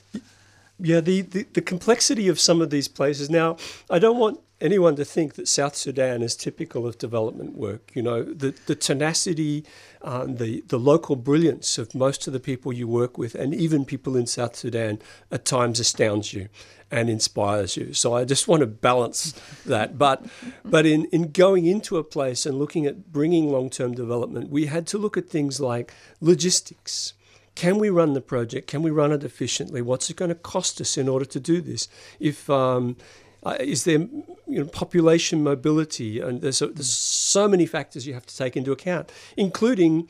Yeah, 0.78 1.00
the, 1.00 1.22
the, 1.22 1.44
the 1.54 1.62
complexity 1.62 2.28
of 2.28 2.40
some 2.40 2.62
of 2.62 2.70
these 2.70 2.88
places. 2.88 3.30
Now, 3.30 3.58
I 3.90 3.98
don't 3.98 4.18
want 4.18 4.42
anyone 4.62 4.96
to 4.96 5.06
think 5.06 5.36
that 5.36 5.48
South 5.48 5.76
Sudan 5.76 6.22
is 6.22 6.36
typical 6.36 6.88
of 6.88 6.98
development 6.98 7.58
work. 7.58 7.92
You 7.94 8.02
know, 8.02 8.24
the, 8.24 8.56
the 8.66 8.76
tenacity, 8.76 9.66
um, 10.02 10.38
the, 10.38 10.64
the 10.68 10.80
local 10.80 11.16
brilliance 11.16 11.78
of 11.78 11.94
most 11.94 12.28
of 12.28 12.34
the 12.34 12.40
people 12.40 12.72
you 12.72 12.88
work 12.88 13.18
with, 13.18 13.36
and 13.36 13.54
even 13.54 13.86
people 13.86 14.16
in 14.16 14.28
South 14.28 14.56
Sudan, 14.56 15.00
at 15.32 15.46
times 15.46 15.80
astounds 15.80 16.34
you 16.34 16.48
and 16.92 17.10
inspires 17.10 17.76
you. 17.76 17.94
So 17.94 18.14
I 18.16 18.24
just 18.24 18.48
want 18.48 18.62
to 18.62 18.68
balance 18.68 19.32
that. 19.66 19.98
But, 19.98 20.26
but 20.64 20.86
in, 20.86 21.06
in 21.06 21.32
going 21.32 21.66
into 21.66 21.98
a 21.98 22.04
place 22.04 22.46
and 22.46 22.58
looking 22.58 22.86
at 22.86 23.12
bringing 23.12 23.52
long 23.52 23.70
term 23.70 23.94
development, 23.94 24.50
we 24.50 24.68
had 24.68 24.88
to 24.88 24.98
look 24.98 25.18
at 25.18 25.30
things 25.30 25.60
like 25.60 25.94
logistics. 26.22 27.14
Can 27.56 27.78
we 27.78 27.90
run 27.90 28.14
the 28.14 28.22
project? 28.22 28.68
Can 28.68 28.82
we 28.82 28.92
run 28.92 29.14
it 29.14 29.24
efficiently? 29.24 29.82
What's 29.82 30.10
it 30.10 30.18
going 30.18 30.30
to 30.30 30.36
cost 30.36 30.82
us 30.82 30.98
in 30.98 31.08
order 31.08 31.24
to 31.24 31.40
do 31.40 31.62
this? 31.62 31.88
If 32.20 32.50
um, 32.50 32.98
Uh, 33.46 33.58
is 33.60 33.84
there 33.84 34.00
you 34.00 34.30
know, 34.48 34.66
population 34.66 35.44
mobility? 35.44 36.20
And 36.20 36.42
there's, 36.42 36.62
a, 36.62 36.68
there's 36.68 36.90
so 36.90 37.48
many 37.48 37.66
factors 37.66 38.08
you 38.08 38.14
have 38.16 38.26
to 38.26 38.36
take 38.36 38.58
into 38.58 38.72
account, 38.72 39.12
including 39.38 40.10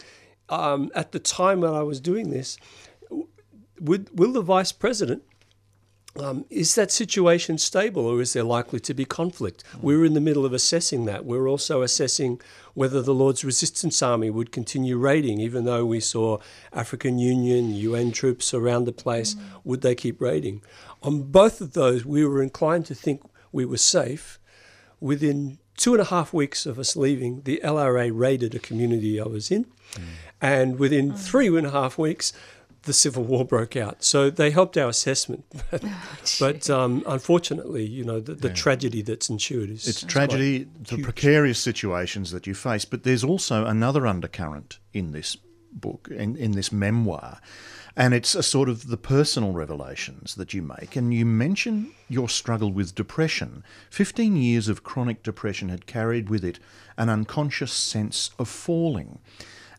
um, 0.50 0.92
at 0.96 1.12
the 1.12 1.20
time 1.20 1.62
when 1.62 1.74
I 1.74 1.84
was 1.84 2.00
doing 2.00 2.30
this, 2.30 2.58
would, 3.80 4.18
will 4.18 4.32
the 4.32 4.42
vice 4.42 4.72
president 4.72 5.24
um, 6.18 6.46
is 6.50 6.76
that 6.76 6.92
situation 6.92 7.58
stable 7.58 8.06
or 8.06 8.22
is 8.22 8.34
there 8.34 8.44
likely 8.44 8.80
to 8.80 8.94
be 8.94 9.04
conflict? 9.04 9.64
We're 9.82 10.06
in 10.06 10.14
the 10.14 10.22
middle 10.22 10.46
of 10.46 10.54
assessing 10.54 11.06
that. 11.06 11.26
We're 11.26 11.48
also 11.48 11.82
assessing 11.82 12.40
whether 12.74 13.02
the 13.02 13.14
Lord's 13.14 13.44
Resistance 13.44 14.02
Army 14.02 14.30
would 14.30 14.52
continue 14.52 14.98
raiding, 14.98 15.40
even 15.42 15.66
though 15.66 15.86
we 15.86 16.00
saw 16.00 16.38
African 16.72 17.20
Union, 17.20 17.74
UN 17.74 18.12
troops 18.12 18.54
around 18.54 18.86
the 18.86 18.94
place. 18.94 19.36
Would 19.66 19.82
they 19.82 19.96
keep 19.96 20.22
raiding? 20.22 20.62
On 21.06 21.24
both 21.24 21.62
of 21.62 21.74
those, 21.74 22.04
we 22.06 22.26
were 22.26 22.42
inclined 22.42 22.86
to 22.88 22.96
think 22.96 23.22
we 23.52 23.64
were 23.64 23.78
safe. 23.78 24.40
Within 25.00 25.60
two 25.78 25.94
and 25.94 26.02
a 26.02 26.06
half 26.06 26.34
weeks 26.34 26.66
of 26.66 26.80
us 26.80 26.96
leaving, 26.96 27.42
the 27.44 27.62
LRA 27.64 28.12
raided 28.14 28.56
a 28.56 28.60
community 28.60 29.22
I 29.22 29.26
was 29.26 29.52
in. 29.52 29.66
Mm. 29.94 30.02
And 30.42 30.80
within 30.80 31.14
three 31.14 31.48
and 31.48 31.68
a 31.68 31.72
half 31.72 31.98
weeks, 31.98 32.34
the 32.84 32.94
Civil 32.94 33.24
War 33.24 33.46
broke 33.46 33.76
out. 33.76 34.04
So 34.04 34.30
they 34.30 34.50
helped 34.52 34.78
our 34.78 34.90
assessment. 34.90 35.46
but, 35.70 35.84
oh, 36.24 36.36
but 36.40 36.70
um, 36.70 37.04
unfortunately, 37.06 37.86
you 37.86 38.04
know, 38.04 38.20
the, 38.20 38.34
the 38.34 38.48
yeah. 38.48 38.54
tragedy 38.54 39.02
that's 39.02 39.30
ensued 39.30 39.70
is. 39.70 39.88
It's 39.88 40.04
tragedy, 40.04 40.68
the 40.82 40.96
huge. 40.96 41.04
precarious 41.04 41.60
situations 41.60 42.32
that 42.32 42.48
you 42.48 42.56
face. 42.56 42.86
But 42.86 43.04
there's 43.04 43.24
also 43.24 43.66
another 43.66 44.08
undercurrent 44.08 44.80
in 44.94 45.12
this 45.12 45.38
book, 45.72 46.08
in, 46.10 46.36
in 46.36 46.54
this 46.54 46.72
memoir. 46.72 47.40
And 47.98 48.14
it's 48.14 48.36
a 48.36 48.44
sort 48.44 48.68
of 48.68 48.88
the 48.88 48.98
personal 48.98 49.54
revelations 49.54 50.36
that 50.36 50.54
you 50.54 50.62
make. 50.62 50.96
And 50.96 51.14
you 51.14 51.26
mention 51.26 51.92
your 52.10 52.28
struggle 52.28 52.72
with 52.72 52.96
depression. 52.96 53.64
15 53.90 54.36
years 54.36 54.68
of 54.68 54.84
chronic 54.84 55.24
depression 55.24 55.70
had 55.70 55.86
carried 55.86 56.30
with 56.30 56.44
it 56.44 56.60
an 56.98 57.10
unconscious 57.10 57.72
sense 57.72 58.32
of 58.38 58.50
falling. 58.50 59.20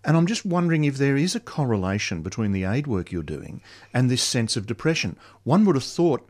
And 0.03 0.17
I'm 0.17 0.27
just 0.27 0.47
wondering 0.47 0.85
if 0.85 0.97
there 0.97 1.17
is 1.17 1.35
a 1.35 1.41
correlation 1.41 2.23
between 2.23 2.53
the 2.53 2.65
aid 2.65 2.87
work 2.87 3.13
you're 3.13 3.23
doing 3.23 3.61
and 3.93 4.09
this 4.09 4.23
sense 4.23 4.57
of 4.57 4.67
depression. 4.67 5.19
One 5.43 5.65
would 5.65 5.77
have 5.77 5.85
thought 5.85 6.29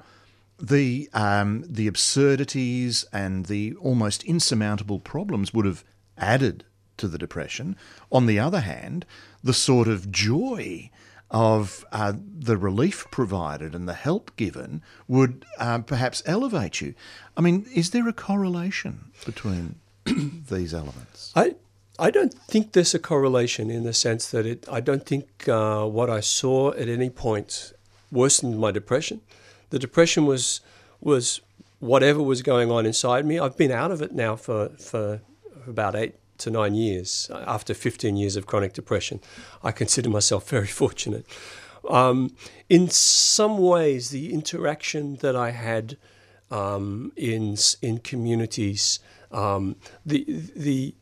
the 0.58 1.10
um, 1.12 1.64
the 1.68 1.86
absurdities 1.86 3.04
and 3.12 3.46
the 3.46 3.74
almost 3.74 4.24
insurmountable 4.24 4.98
problems 4.98 5.52
would 5.52 5.66
have 5.66 5.84
added 6.16 6.64
to 6.96 7.06
the 7.08 7.18
depression. 7.18 7.76
On 8.10 8.24
the 8.24 8.38
other 8.38 8.60
hand, 8.60 9.04
the 9.44 9.52
sort 9.52 9.88
of 9.88 10.10
joy 10.10 10.90
of 11.30 11.84
uh, 11.92 12.12
the 12.38 12.56
relief 12.56 13.06
provided 13.10 13.74
and 13.74 13.88
the 13.88 13.94
help 13.94 14.34
given 14.36 14.82
would 15.08 15.44
uh, 15.58 15.78
perhaps 15.78 16.22
elevate 16.26 16.80
you. 16.80 16.94
I 17.36 17.40
mean, 17.40 17.66
is 17.74 17.90
there 17.90 18.08
a 18.08 18.12
correlation 18.12 19.10
between 19.24 19.76
these 20.04 20.72
elements? 20.72 21.32
I 21.34 21.56
I 21.98 22.10
don't 22.10 22.34
think 22.34 22.72
there's 22.72 22.94
a 22.94 22.98
correlation 22.98 23.70
in 23.70 23.84
the 23.84 23.92
sense 23.92 24.30
that 24.30 24.46
it. 24.46 24.66
I 24.70 24.80
don't 24.80 25.04
think 25.06 25.48
uh, 25.48 25.86
what 25.86 26.10
I 26.10 26.20
saw 26.20 26.72
at 26.72 26.88
any 26.88 27.10
point 27.10 27.72
worsened 28.12 28.58
my 28.58 28.70
depression. 28.70 29.20
The 29.70 29.78
depression 29.78 30.26
was 30.26 30.60
was 31.00 31.40
whatever 31.80 32.22
was 32.22 32.42
going 32.42 32.70
on 32.70 32.86
inside 32.86 33.26
me. 33.26 33.38
I've 33.38 33.56
been 33.56 33.72
out 33.72 33.90
of 33.90 34.02
it 34.02 34.12
now 34.12 34.36
for 34.36 34.68
for 34.78 35.20
about 35.66 35.96
eight 35.96 36.14
to 36.38 36.50
nine 36.50 36.74
years. 36.74 37.30
After 37.32 37.74
15 37.74 38.16
years 38.16 38.36
of 38.36 38.46
chronic 38.46 38.72
depression, 38.72 39.20
I 39.62 39.72
consider 39.72 40.10
myself 40.10 40.48
very 40.56 40.66
fortunate. 40.66 41.26
Um, 41.88 42.34
in 42.68 42.88
some 42.88 43.58
ways, 43.58 44.10
the 44.10 44.32
interaction 44.32 45.16
that 45.16 45.36
I 45.36 45.50
had 45.50 45.96
um, 46.50 47.12
in 47.16 47.56
in 47.82 47.98
communities, 47.98 48.98
um, 49.30 49.76
the 50.04 50.24
the 50.56 50.94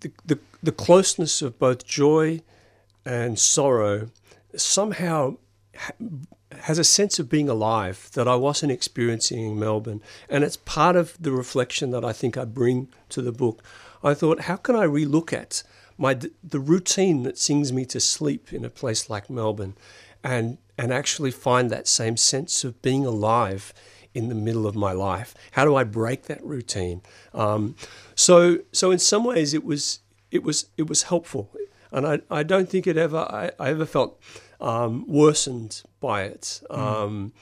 the, 0.00 0.12
the, 0.24 0.38
the 0.62 0.72
closeness 0.72 1.42
of 1.42 1.58
both 1.58 1.86
joy 1.86 2.42
and 3.04 3.38
sorrow 3.38 4.10
somehow 4.54 5.36
has 6.60 6.78
a 6.78 6.84
sense 6.84 7.18
of 7.18 7.28
being 7.28 7.48
alive 7.48 8.10
that 8.14 8.28
I 8.28 8.36
wasn't 8.36 8.72
experiencing 8.72 9.44
in 9.44 9.58
Melbourne. 9.58 10.02
And 10.28 10.44
it's 10.44 10.56
part 10.56 10.96
of 10.96 11.16
the 11.20 11.32
reflection 11.32 11.90
that 11.90 12.04
I 12.04 12.12
think 12.12 12.36
I 12.36 12.44
bring 12.44 12.88
to 13.10 13.22
the 13.22 13.32
book. 13.32 13.62
I 14.02 14.14
thought, 14.14 14.42
how 14.42 14.56
can 14.56 14.76
I 14.76 14.86
relook 14.86 15.32
at 15.32 15.62
my 15.98 16.14
the 16.14 16.60
routine 16.60 17.22
that 17.22 17.38
sings 17.38 17.72
me 17.72 17.84
to 17.86 18.00
sleep 18.00 18.52
in 18.52 18.64
a 18.64 18.70
place 18.70 19.08
like 19.08 19.30
Melbourne 19.30 19.74
and 20.22 20.58
and 20.78 20.92
actually 20.92 21.30
find 21.30 21.70
that 21.70 21.88
same 21.88 22.16
sense 22.16 22.64
of 22.64 22.82
being 22.82 23.06
alive 23.06 23.72
in 24.14 24.28
the 24.28 24.34
middle 24.34 24.66
of 24.66 24.74
my 24.74 24.92
life? 24.92 25.34
How 25.52 25.64
do 25.64 25.74
I 25.74 25.84
break 25.84 26.24
that 26.24 26.44
routine? 26.44 27.02
Um, 27.34 27.76
so, 28.14 28.58
so 28.72 28.90
in 28.90 28.98
some 28.98 29.24
ways, 29.24 29.54
it 29.54 29.64
was 29.64 30.00
it 30.30 30.42
was 30.42 30.66
it 30.76 30.88
was 30.88 31.04
helpful, 31.04 31.50
and 31.90 32.06
I, 32.06 32.20
I 32.30 32.42
don't 32.42 32.68
think 32.68 32.86
it 32.86 32.96
ever 32.96 33.18
I, 33.18 33.50
I 33.58 33.70
ever 33.70 33.86
felt 33.86 34.20
um, 34.60 35.06
worsened 35.06 35.82
by 36.00 36.22
it. 36.24 36.60
Mm. 36.70 36.78
Um, 36.78 37.32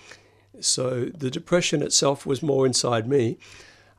so 0.61 1.07
the 1.07 1.31
depression 1.31 1.83
itself 1.83 2.27
was 2.27 2.43
more 2.43 2.67
inside 2.67 3.09
me. 3.09 3.39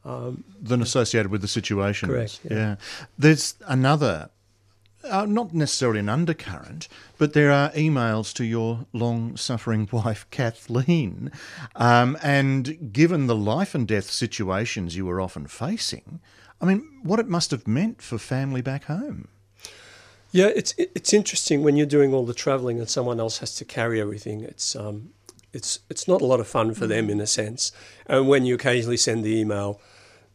Um, 0.05 0.43
than 0.61 0.83
associated 0.83 1.31
with 1.31 1.41
the 1.41 1.47
situation. 1.47 2.09
Correct. 2.09 2.39
Yeah. 2.43 2.55
yeah. 2.55 2.75
There's 3.17 3.55
another 3.65 4.29
uh, 5.09 5.25
not 5.25 5.53
necessarily 5.53 5.99
an 5.99 6.09
undercurrent, 6.09 6.87
but 7.17 7.33
there 7.33 7.51
are 7.51 7.71
emails 7.71 8.33
to 8.33 8.45
your 8.45 8.85
long 8.93 9.37
suffering 9.37 9.87
wife, 9.91 10.27
Kathleen. 10.31 11.31
Um, 11.75 12.17
and 12.21 12.91
given 12.93 13.27
the 13.27 13.35
life 13.35 13.75
and 13.75 13.87
death 13.87 14.09
situations 14.09 14.95
you 14.95 15.05
were 15.05 15.21
often 15.21 15.47
facing, 15.47 16.19
I 16.61 16.65
mean, 16.65 16.87
what 17.03 17.19
it 17.19 17.27
must 17.27 17.51
have 17.51 17.67
meant 17.67 18.01
for 18.01 18.17
family 18.17 18.61
back 18.61 18.85
home. 18.85 19.27
Yeah, 20.31 20.51
it's 20.53 20.73
it's 20.77 21.13
interesting 21.13 21.63
when 21.63 21.77
you're 21.77 21.85
doing 21.85 22.13
all 22.13 22.25
the 22.25 22.33
travelling 22.33 22.79
and 22.79 22.89
someone 22.89 23.21
else 23.21 23.37
has 23.37 23.55
to 23.55 23.65
carry 23.65 24.01
everything. 24.01 24.41
It's 24.41 24.75
um, 24.75 25.11
it's 25.53 25.79
it's 25.89 26.09
not 26.09 26.21
a 26.21 26.25
lot 26.25 26.41
of 26.41 26.47
fun 26.47 26.73
for 26.73 26.87
them 26.87 27.09
in 27.09 27.21
a 27.21 27.27
sense. 27.27 27.71
And 28.05 28.27
when 28.27 28.45
you 28.45 28.55
occasionally 28.55 28.97
send 28.97 29.23
the 29.23 29.35
email 29.39 29.79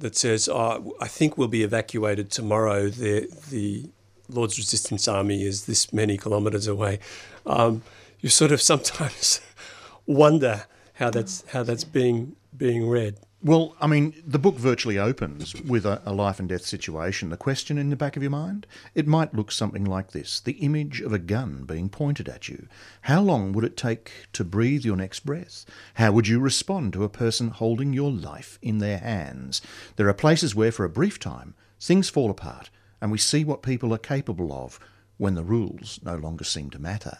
that 0.00 0.16
says, 0.16 0.48
oh, 0.48 0.94
"I 1.00 1.08
think 1.08 1.38
we'll 1.38 1.48
be 1.48 1.62
evacuated 1.62 2.30
tomorrow," 2.30 2.88
the 2.88 3.28
the 3.50 3.88
Lord's 4.28 4.58
Resistance 4.58 5.08
Army 5.08 5.44
is 5.44 5.66
this 5.66 5.92
many 5.92 6.16
kilometres 6.16 6.66
away. 6.66 6.98
Um, 7.46 7.82
you 8.20 8.28
sort 8.28 8.52
of 8.52 8.60
sometimes 8.60 9.40
wonder 10.06 10.64
how 10.94 11.10
that's 11.10 11.44
how 11.52 11.62
that's 11.62 11.84
being 11.84 12.36
being 12.56 12.88
read. 12.88 13.16
Well, 13.42 13.74
I 13.80 13.86
mean, 13.86 14.22
the 14.26 14.38
book 14.38 14.56
virtually 14.56 14.98
opens 14.98 15.54
with 15.62 15.86
a, 15.86 16.02
a, 16.04 16.12
life 16.12 16.38
and 16.38 16.48
death 16.48 16.66
situation. 16.66 17.30
The 17.30 17.38
question 17.38 17.78
in 17.78 17.88
the 17.88 17.96
back 17.96 18.14
of 18.14 18.22
your 18.22 18.30
mind? 18.30 18.66
It 18.94 19.06
might 19.06 19.34
look 19.34 19.50
something 19.50 19.84
like 19.84 20.10
this 20.10 20.40
the 20.40 20.52
image 20.52 21.00
of 21.00 21.14
a 21.14 21.18
gun 21.18 21.64
being 21.64 21.88
pointed 21.88 22.28
at 22.28 22.50
you. 22.50 22.68
How 23.02 23.22
long 23.22 23.52
would 23.52 23.64
it 23.64 23.78
take 23.78 24.12
to 24.34 24.44
breathe 24.44 24.84
your 24.84 24.96
next 24.96 25.20
breath? 25.20 25.64
How 25.94 26.12
would 26.12 26.28
you 26.28 26.38
respond 26.38 26.92
to 26.92 27.04
a 27.04 27.08
person 27.08 27.48
holding 27.48 27.94
your 27.94 28.12
life 28.12 28.58
in 28.60 28.76
their 28.76 28.98
hands? 28.98 29.62
There 29.96 30.08
are 30.08 30.14
places 30.14 30.54
where, 30.54 30.72
for 30.72 30.84
a 30.84 30.90
brief 30.90 31.18
time, 31.18 31.54
things 31.80 32.10
fall 32.10 32.30
apart 32.30 32.68
and 33.00 33.10
we 33.10 33.18
see 33.18 33.44
what 33.44 33.62
people 33.62 33.94
are 33.94 33.98
capable 33.98 34.52
of 34.52 34.78
when 35.16 35.34
the 35.34 35.42
rules 35.42 36.00
no 36.02 36.16
longer 36.16 36.44
seem 36.44 36.70
to 36.70 36.78
matter. 36.78 37.18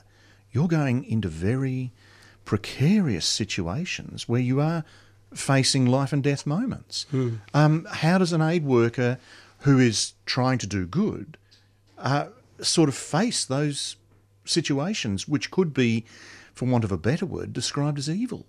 You're 0.53 0.69
going 0.69 1.05
into 1.05 1.29
very 1.29 1.93
precarious 2.45 3.27
situations 3.27 4.29
where 4.29 4.41
you 4.41 4.61
are 4.61 4.85
facing 5.35 5.87
life 5.87 6.13
and 6.13 6.23
death 6.23 6.47
moments. 6.47 7.07
Hmm. 7.11 7.37
Um, 7.55 7.87
how 7.91 8.19
does 8.19 8.33
an 8.33 8.43
aid 8.43 8.65
worker 8.65 9.19
who 9.61 9.79
is 9.79 10.15
trying 10.27 10.59
to 10.59 10.67
do 10.67 10.87
good 10.87 11.37
uh, 11.99 12.29
sort 12.61 12.89
of 12.89 12.95
face 12.95 13.45
those 13.45 13.97
situations, 14.45 15.29
which 15.29 15.51
could 15.51 15.73
be, 15.73 16.05
for 16.55 16.67
want 16.67 16.85
of 16.85 16.93
a 16.93 16.99
better 16.99 17.27
word, 17.27 17.53
described 17.53 17.99
as 17.99 18.09
evil? 18.09 18.47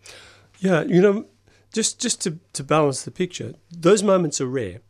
Yeah, 0.59 0.83
you 0.83 1.01
know, 1.01 1.25
just 1.73 1.99
just 1.99 2.21
to, 2.21 2.39
to 2.53 2.63
balance 2.63 3.03
the 3.03 3.11
picture, 3.11 3.53
those 3.71 4.03
moments 4.03 4.39
are 4.41 4.47
rare. 4.47 4.81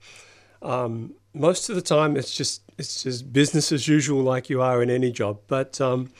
Um, 0.61 1.15
most 1.33 1.69
of 1.69 1.75
the 1.75 1.81
time 1.81 2.17
it's 2.17 2.35
just 2.35 2.61
it's 2.77 3.03
just 3.03 3.31
business 3.31 3.71
as 3.71 3.87
usual 3.87 4.21
like 4.21 4.49
you 4.49 4.61
are 4.61 4.81
in 4.81 4.89
any 4.89 5.11
job 5.11 5.39
but 5.47 5.79
um, 5.79 6.11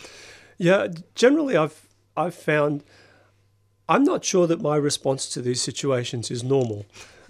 yeah 0.58 0.88
generally 1.16 1.58
i've 1.58 1.88
i've 2.16 2.36
found 2.36 2.84
i'm 3.94 4.04
not 4.04 4.24
sure 4.24 4.46
that 4.48 4.62
my 4.62 4.76
response 4.76 5.28
to 5.34 5.42
these 5.42 5.62
situations 5.62 6.32
is 6.32 6.44
normal 6.44 6.86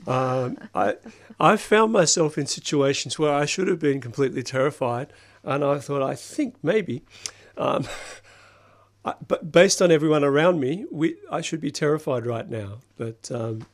um, 0.08 0.58
I, 0.74 0.96
I've 1.40 1.62
found 1.62 1.92
myself 1.92 2.38
in 2.38 2.46
situations 2.48 3.20
where 3.20 3.34
I 3.34 3.46
should 3.46 3.68
have 3.68 3.80
been 3.80 4.02
completely 4.02 4.44
terrified, 4.44 5.14
and 5.44 5.64
I 5.64 5.80
thought, 5.80 6.02
I 6.02 6.16
think 6.16 6.56
maybe, 6.64 7.04
um, 7.58 7.88
I, 9.06 9.14
but 9.28 9.52
based 9.52 9.82
on 9.82 9.92
everyone 9.92 10.24
around 10.24 10.60
me, 10.60 10.86
we, 10.92 11.16
I 11.32 11.42
should 11.42 11.62
be 11.62 11.72
terrified 11.72 12.26
right 12.26 12.48
now. 12.48 12.80
But 12.98 13.32
um, 13.32 13.66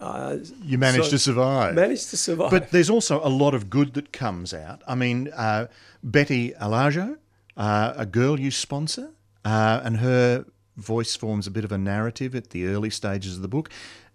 uh, 0.00 0.38
you 0.62 0.78
managed 0.78 1.06
so 1.06 1.10
to 1.10 1.18
survive. 1.18 1.74
Managed 1.74 2.10
to 2.10 2.16
survive. 2.16 2.50
But 2.50 2.70
there's 2.70 2.90
also 2.90 3.20
a 3.24 3.28
lot 3.28 3.54
of 3.54 3.68
good 3.68 3.94
that 3.94 4.12
comes 4.12 4.54
out. 4.54 4.82
I 4.86 4.94
mean, 4.94 5.28
uh, 5.34 5.66
Betty 6.04 6.52
Alajo, 6.52 7.18
uh, 7.56 7.94
a 7.96 8.06
girl 8.06 8.38
you 8.38 8.52
sponsor, 8.52 9.10
uh, 9.44 9.80
and 9.82 9.96
her 9.96 10.44
voice 10.80 11.16
forms 11.16 11.46
a 11.46 11.50
bit 11.50 11.64
of 11.64 11.72
a 11.72 11.78
narrative 11.78 12.34
at 12.34 12.50
the 12.50 12.66
early 12.66 12.90
stages 12.90 13.36
of 13.36 13.42
the 13.42 13.48
book. 13.48 13.70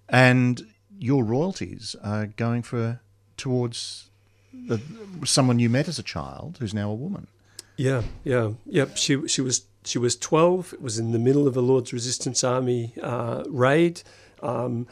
And 0.10 0.68
your 0.98 1.24
royalties 1.24 1.96
are 2.04 2.28
going 2.28 2.64
for 2.64 3.02
towards 3.38 4.10
the, 4.54 4.80
someone 5.26 5.60
you 5.60 5.70
met 5.70 5.88
as 5.88 6.00
a 6.00 6.04
child 6.04 6.58
who's 6.60 6.74
now 6.74 6.90
a 6.90 6.96
woman. 6.96 7.28
Yeah, 7.78 8.04
yeah, 8.24 8.52
yep. 8.66 8.96
She 8.96 9.28
she 9.28 9.42
was 9.42 9.66
she 9.84 9.98
was 9.98 10.16
twelve. 10.16 10.74
It 10.74 10.82
was 10.82 10.98
in 10.98 11.12
the 11.12 11.20
middle 11.20 11.48
of 11.48 11.58
a 11.58 11.62
Lord's 11.62 11.92
Resistance 11.92 12.44
Army 12.44 12.94
uh, 13.02 13.44
raid. 13.48 14.02
Um, 14.42 14.88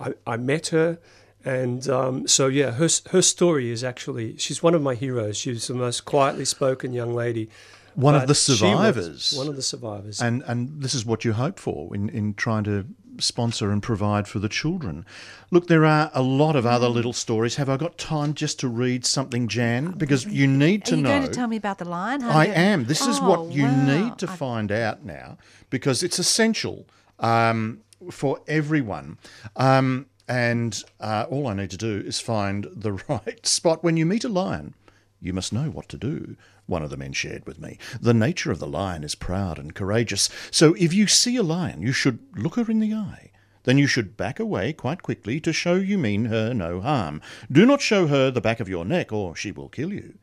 I, 0.00 0.14
I 0.26 0.36
met 0.36 0.68
her, 0.68 0.98
and 1.44 1.88
um, 1.88 2.26
so 2.26 2.48
yeah, 2.48 2.72
her 2.72 2.88
her 3.10 3.22
story 3.22 3.70
is 3.70 3.84
actually 3.84 4.36
she's 4.36 4.62
one 4.62 4.74
of 4.74 4.82
my 4.82 4.96
heroes. 4.96 5.36
She's 5.36 5.68
the 5.68 5.74
most 5.74 6.04
quietly 6.04 6.44
spoken 6.44 6.92
young 6.92 7.14
lady. 7.14 7.48
One 7.94 8.14
of 8.14 8.26
the 8.26 8.34
survivors. 8.34 9.32
One 9.36 9.48
of 9.48 9.56
the 9.56 9.62
survivors. 9.62 10.20
And 10.20 10.42
and 10.46 10.82
this 10.82 10.94
is 10.94 11.04
what 11.06 11.24
you 11.24 11.32
hope 11.34 11.58
for 11.58 11.94
in, 11.94 12.08
in 12.08 12.34
trying 12.34 12.64
to 12.64 12.86
sponsor 13.18 13.70
and 13.70 13.80
provide 13.80 14.26
for 14.26 14.40
the 14.40 14.48
children. 14.48 15.06
Look, 15.52 15.68
there 15.68 15.84
are 15.84 16.10
a 16.14 16.22
lot 16.22 16.56
of 16.56 16.66
other 16.66 16.88
little 16.88 17.12
stories. 17.12 17.54
Have 17.56 17.68
I 17.68 17.76
got 17.76 17.96
time 17.96 18.34
just 18.34 18.58
to 18.60 18.68
read 18.68 19.06
something, 19.06 19.46
Jan? 19.46 19.92
Because 19.92 20.26
you 20.26 20.48
need 20.48 20.82
Are 20.82 20.86
to 20.90 20.96
you 20.96 21.02
know. 21.02 21.08
going 21.10 21.22
to 21.22 21.28
tell 21.28 21.46
me 21.46 21.56
about 21.56 21.78
the 21.78 21.84
lion? 21.84 22.22
How 22.22 22.30
I 22.30 22.46
am. 22.46 22.86
This 22.86 23.06
is 23.06 23.18
Oh, 23.20 23.28
what 23.30 23.52
you 23.52 23.62
wow. 23.64 23.84
need 23.86 24.18
to 24.18 24.28
I- 24.28 24.34
find 24.36 24.72
out 24.72 25.04
now 25.04 25.38
because 25.70 26.02
it's 26.02 26.18
essential 26.18 26.86
um, 27.20 27.82
for 28.10 28.40
everyone. 28.48 29.18
Um, 29.54 30.06
and 30.26 30.82
uh, 31.00 31.26
all 31.30 31.46
I 31.46 31.54
need 31.54 31.70
to 31.70 31.76
do 31.76 32.02
is 32.04 32.18
find 32.18 32.66
the 32.74 32.92
right 33.08 33.46
spot. 33.46 33.84
When 33.84 33.96
you 33.96 34.06
meet 34.06 34.24
a 34.24 34.28
lion, 34.28 34.74
you 35.20 35.32
must 35.32 35.52
know 35.52 35.70
what 35.70 35.88
to 35.90 35.96
do. 35.96 36.36
One 36.66 36.82
of 36.82 36.90
the 36.90 36.96
men 36.96 37.12
shared 37.12 37.46
with 37.46 37.58
me. 37.58 37.78
The 38.00 38.14
nature 38.14 38.50
of 38.50 38.58
the 38.58 38.66
lion 38.66 39.04
is 39.04 39.14
proud 39.14 39.58
and 39.58 39.74
courageous. 39.74 40.28
So 40.50 40.74
if 40.74 40.94
you 40.94 41.06
see 41.06 41.36
a 41.36 41.42
lion, 41.42 41.82
you 41.82 41.92
should 41.92 42.20
look 42.36 42.56
her 42.56 42.70
in 42.70 42.80
the 42.80 42.94
eye. 42.94 43.30
Then 43.64 43.78
you 43.78 43.86
should 43.86 44.16
back 44.16 44.38
away 44.38 44.72
quite 44.72 45.02
quickly 45.02 45.40
to 45.40 45.52
show 45.52 45.74
you 45.74 45.98
mean 45.98 46.26
her 46.26 46.54
no 46.54 46.80
harm. 46.80 47.20
Do 47.50 47.66
not 47.66 47.80
show 47.80 48.06
her 48.06 48.30
the 48.30 48.40
back 48.40 48.60
of 48.60 48.68
your 48.68 48.84
neck, 48.84 49.12
or 49.12 49.34
she 49.34 49.52
will 49.52 49.68
kill 49.68 49.92
you. 49.92 50.14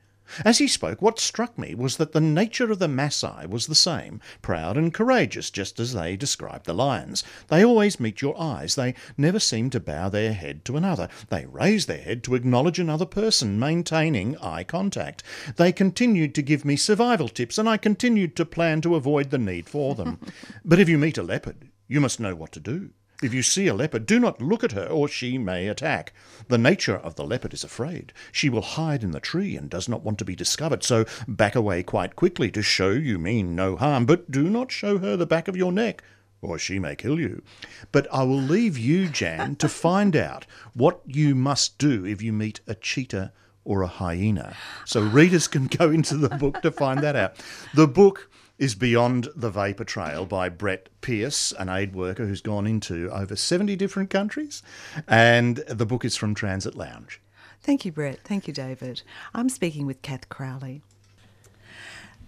As 0.45 0.59
he 0.59 0.67
spoke, 0.67 1.01
what 1.01 1.19
struck 1.19 1.57
me 1.57 1.75
was 1.75 1.97
that 1.97 2.11
the 2.11 2.21
nature 2.21 2.71
of 2.71 2.79
the 2.79 2.88
Maasai 2.88 3.50
was 3.50 3.67
the 3.67 3.75
same, 3.75 4.21
proud 4.41 4.77
and 4.77 4.93
courageous, 4.93 5.50
just 5.50 5.79
as 5.79 5.93
they 5.93 6.15
described 6.15 6.65
the 6.65 6.73
lions. 6.73 7.23
They 7.47 7.63
always 7.63 8.00
meet 8.00 8.21
your 8.21 8.39
eyes. 8.39 8.75
They 8.75 8.95
never 9.17 9.39
seem 9.39 9.69
to 9.71 9.79
bow 9.79 10.09
their 10.09 10.33
head 10.33 10.63
to 10.65 10.77
another. 10.77 11.09
They 11.29 11.45
raise 11.45 11.85
their 11.85 12.01
head 12.01 12.23
to 12.23 12.35
acknowledge 12.35 12.79
another 12.79 13.05
person, 13.05 13.59
maintaining 13.59 14.38
eye 14.38 14.63
contact. 14.63 15.23
They 15.55 15.71
continued 15.71 16.33
to 16.35 16.41
give 16.41 16.65
me 16.65 16.75
survival 16.75 17.29
tips, 17.29 17.57
and 17.57 17.67
I 17.67 17.77
continued 17.77 18.35
to 18.38 18.45
plan 18.45 18.81
to 18.81 18.95
avoid 18.95 19.29
the 19.29 19.38
need 19.38 19.69
for 19.69 19.95
them. 19.95 20.19
but 20.65 20.79
if 20.79 20.88
you 20.88 20.97
meet 20.97 21.17
a 21.17 21.23
leopard, 21.23 21.69
you 21.88 22.00
must 22.00 22.19
know 22.19 22.35
what 22.35 22.51
to 22.53 22.59
do. 22.59 22.91
If 23.22 23.36
you 23.36 23.44
see 23.44 23.68
a 23.68 23.75
leopard, 23.75 24.08
do 24.08 24.20
not 24.20 24.42
look 24.42 24.63
at 24.63 24.72
her, 24.72 24.88
or 24.88 25.08
she 25.08 25.38
may 25.38 25.68
attack. 25.68 26.12
The 26.48 26.58
nature 26.58 26.98
of 26.98 27.16
the 27.16 27.24
leopard 27.24 27.54
is 27.54 27.63
afraid. 27.63 28.13
She 28.32 28.50
will 28.50 28.63
hide 28.63 29.04
in 29.04 29.12
the 29.12 29.20
tree 29.20 29.56
and 29.56 29.70
does 29.70 29.88
not 29.88 30.01
want 30.01 30.18
to 30.20 30.25
be 30.25 30.36
discovered, 30.36 30.84
so 30.84 31.06
back 31.28 31.56
away 31.56 31.84
quite 31.84 32.16
quickly 32.16 32.50
to 32.50 32.63
show 32.63 32.90
you 32.90 33.20
mean 33.20 33.56
no 33.56 33.75
harm, 33.75 34.08
but 34.08 34.32
do 34.32 34.50
not 34.50 34.72
show 34.72 34.98
her 34.98 35.16
the 35.16 35.28
back 35.28 35.48
of 35.48 35.56
your 35.56 35.72
neck, 35.72 36.04
or 36.42 36.58
she 36.58 36.80
may 36.80 36.96
kill 36.96 37.20
you. 37.20 37.44
But 37.92 38.08
I 38.12 38.24
will 38.24 38.42
leave 38.42 38.75
you, 38.75 39.08
Jan, 39.08 39.56
to 39.58 39.70
find 39.88 40.16
out 40.16 40.48
what 40.74 41.01
you 41.06 41.36
must 41.36 41.78
do 41.78 42.04
if 42.04 42.24
you 42.24 42.34
meet 42.34 42.62
a 42.66 42.74
cheetah 42.74 43.34
or 43.63 43.84
a 43.84 43.88
hyena. 43.88 44.56
So 44.86 45.01
readers 45.01 45.48
can 45.48 45.68
go 45.68 45.92
into 45.92 46.18
the 46.18 46.30
book 46.30 46.63
to 46.63 46.72
find 46.72 47.01
that 47.01 47.16
out. 47.16 47.36
The 47.75 47.88
book 47.88 48.30
is 48.62 48.75
Beyond 48.75 49.27
the 49.36 49.50
Vapor 49.50 49.86
Trail 49.86 50.24
by 50.27 50.48
Brett 50.48 50.88
Pierce, 51.01 51.51
an 51.53 51.68
aid 51.68 51.96
worker 51.96 52.27
who's 52.27 52.41
gone 52.41 52.68
into 52.68 53.10
over 53.12 53.36
70 53.36 53.75
different 53.75 54.12
countries. 54.12 54.62
And 55.08 55.58
the 55.68 55.88
book 55.88 56.06
is 56.06 56.15
from 56.15 56.36
Transit 56.36 56.75
Lounge. 56.75 57.20
Thank 57.62 57.86
you, 57.86 57.91
Brett. 57.91 58.20
Thank 58.24 58.48
you, 58.48 58.53
David. 58.53 59.01
I'm 59.34 59.50
speaking 59.50 59.88
with 59.88 60.03
Cath 60.03 60.30
Crowley. 60.30 60.84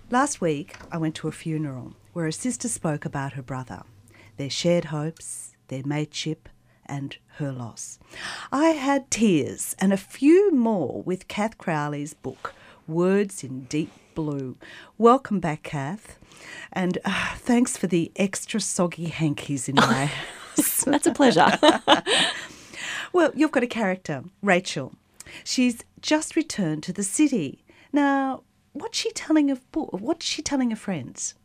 Last 0.10 0.42
week, 0.42 0.76
I 0.92 0.98
went 0.98 1.14
to 1.18 1.28
a 1.28 1.32
funeral 1.32 1.94
where 2.14 2.26
a 2.26 2.34
sister 2.34 2.68
spoke 2.68 3.06
about 3.06 3.34
her 3.34 3.44
brother, 3.44 3.84
their 4.38 4.50
shared 4.50 4.86
hopes, 4.86 5.56
their 5.68 5.84
mateship, 5.86 6.50
and 6.88 7.16
her 7.36 7.52
loss. 7.52 8.00
I 8.52 8.70
had 8.70 9.12
tears 9.12 9.76
and 9.78 9.94
a 9.94 9.98
few 9.98 10.52
more 10.52 11.04
with 11.04 11.28
Cath 11.28 11.60
Crowley's 11.60 12.16
book, 12.16 12.56
Words 12.88 13.44
in 13.44 13.66
Deep 13.66 13.92
Blue. 14.16 14.58
Welcome 14.98 15.40
back, 15.40 15.64
Cath. 15.64 16.18
And 16.72 16.98
uh, 17.06 17.36
thanks 17.36 17.78
for 17.78 17.88
the 17.88 18.12
extra 18.16 18.60
soggy 18.60 19.06
hankies 19.06 19.70
in 19.70 19.76
my 19.76 20.06
house. 20.06 20.84
That's 20.86 21.08
a 21.08 21.14
pleasure. 21.14 21.48
Well, 23.14 23.32
you've 23.36 23.52
got 23.52 23.64
a 23.64 23.68
character, 23.68 24.24
Rachel. 24.42 24.94
She's 25.44 25.84
just 26.02 26.36
returned 26.36 26.82
to 26.84 26.94
the 26.94 27.04
city. 27.04 27.64
Now, 27.94 28.42
what's 28.74 28.98
she 28.98 29.12
telling 29.12 29.52
of 29.52 29.62
what's 29.74 30.26
she 30.26 30.42
telling 30.42 30.72
her 30.72 30.76
friends? 30.76 31.36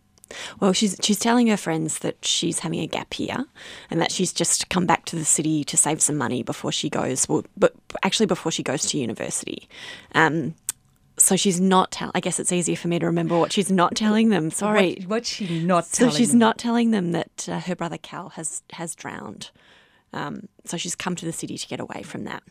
well, 0.61 0.73
she's 0.73 0.97
she's 1.03 1.19
telling 1.19 1.47
her 1.47 1.57
friends 1.57 2.01
that 2.01 2.23
she's 2.25 2.61
having 2.61 2.81
a 2.81 2.87
gap 2.87 3.19
year, 3.19 3.47
and 3.91 4.01
that 4.01 4.11
she's 4.11 4.33
just 4.33 4.69
come 4.69 4.87
back 4.87 5.05
to 5.07 5.17
the 5.17 5.25
city 5.25 5.65
to 5.65 5.77
save 5.77 6.01
some 6.01 6.17
money 6.17 6.43
before 6.43 6.73
she 6.73 6.91
goes. 6.91 7.29
Well, 7.29 7.45
but 7.57 7.75
actually 8.03 8.27
before 8.27 8.53
she 8.53 8.63
goes 8.63 8.83
to 8.87 8.99
university. 8.99 9.69
Um, 10.15 10.55
so 11.29 11.37
she's 11.37 11.61
not. 11.61 11.91
Tell- 11.91 12.11
I 12.15 12.21
guess 12.21 12.41
it's 12.41 12.51
easier 12.53 12.75
for 12.77 12.89
me 12.89 12.99
to 12.99 13.07
remember 13.07 13.39
what 13.39 13.53
she's 13.53 13.71
not 13.71 13.95
telling 13.95 14.31
them. 14.31 14.51
Sorry. 14.51 14.95
What, 15.01 15.09
what's 15.09 15.29
she 15.29 15.63
not 15.65 15.85
so 15.85 16.05
telling 16.07 16.17
she's 16.17 16.31
them? 16.31 16.39
not 16.39 16.57
telling 16.59 16.91
them 16.91 17.13
that 17.13 17.49
uh, 17.49 17.61
her 17.61 17.77
brother 17.77 17.99
Cal 17.99 18.31
has 18.31 18.63
has 18.73 18.95
drowned. 18.95 19.51
Um, 20.15 20.49
so 20.65 20.79
she's 20.79 20.97
come 20.97 21.15
to 21.17 21.27
the 21.27 21.33
city 21.33 21.59
to 21.59 21.67
get 21.69 21.81
away 21.81 22.03
from 22.03 22.25
that. 22.25 22.43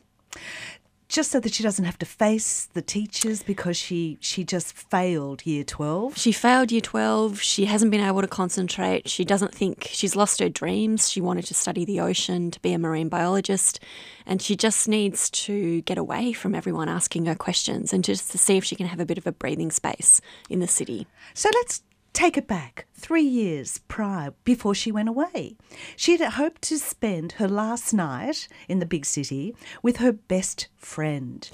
Just 1.07 1.31
so 1.31 1.39
that 1.39 1.53
she 1.53 1.63
doesn't 1.63 1.85
have 1.85 1.97
to 1.99 2.05
face 2.05 2.67
the 2.73 2.81
teachers 2.81 3.41
because 3.41 3.77
she 3.77 4.17
she 4.19 4.43
just 4.43 4.73
failed 4.73 5.45
year 5.45 5.63
12. 5.63 6.17
She 6.17 6.31
failed 6.31 6.71
year 6.71 6.81
12. 6.81 7.41
She 7.41 7.65
hasn't 7.65 7.91
been 7.91 8.01
able 8.01 8.21
to 8.21 8.27
concentrate. 8.27 9.07
She 9.07 9.23
doesn't 9.23 9.53
think 9.53 9.87
she's 9.91 10.15
lost 10.15 10.39
her 10.39 10.49
dreams. 10.49 11.09
She 11.09 11.21
wanted 11.21 11.45
to 11.45 11.53
study 11.53 11.85
the 11.85 12.01
ocean, 12.01 12.51
to 12.51 12.59
be 12.59 12.73
a 12.73 12.79
marine 12.79 13.09
biologist. 13.09 13.79
And 14.25 14.41
she 14.41 14.57
just 14.57 14.87
needs 14.89 15.29
to 15.29 15.81
get 15.83 15.97
away 15.97 16.33
from 16.33 16.53
everyone 16.53 16.89
asking 16.89 17.25
her 17.27 17.35
questions 17.35 17.93
and 17.93 18.03
just 18.03 18.29
to 18.31 18.37
see 18.37 18.57
if 18.57 18.65
she 18.65 18.75
can 18.75 18.87
have 18.87 18.99
a 18.99 19.05
bit 19.05 19.17
of 19.17 19.25
a 19.25 19.31
breathing 19.31 19.71
space 19.71 20.19
in 20.49 20.59
the 20.59 20.67
city. 20.67 21.07
So 21.33 21.49
let's 21.53 21.81
take 22.17 22.35
it 22.35 22.47
back 22.47 22.87
3 22.95 23.21
years 23.21 23.79
prior 23.87 24.33
before 24.43 24.73
she 24.73 24.91
went 24.91 25.07
away. 25.07 25.55
She 25.95 26.17
had 26.17 26.33
hoped 26.33 26.63
to 26.63 26.79
spend 26.79 27.33
her 27.33 27.47
last 27.47 27.93
night 27.93 28.47
in 28.67 28.79
the 28.79 28.87
big 28.87 29.05
city 29.05 29.55
with 29.83 29.97
her 29.97 30.11
best 30.11 30.67
friend. 30.75 31.47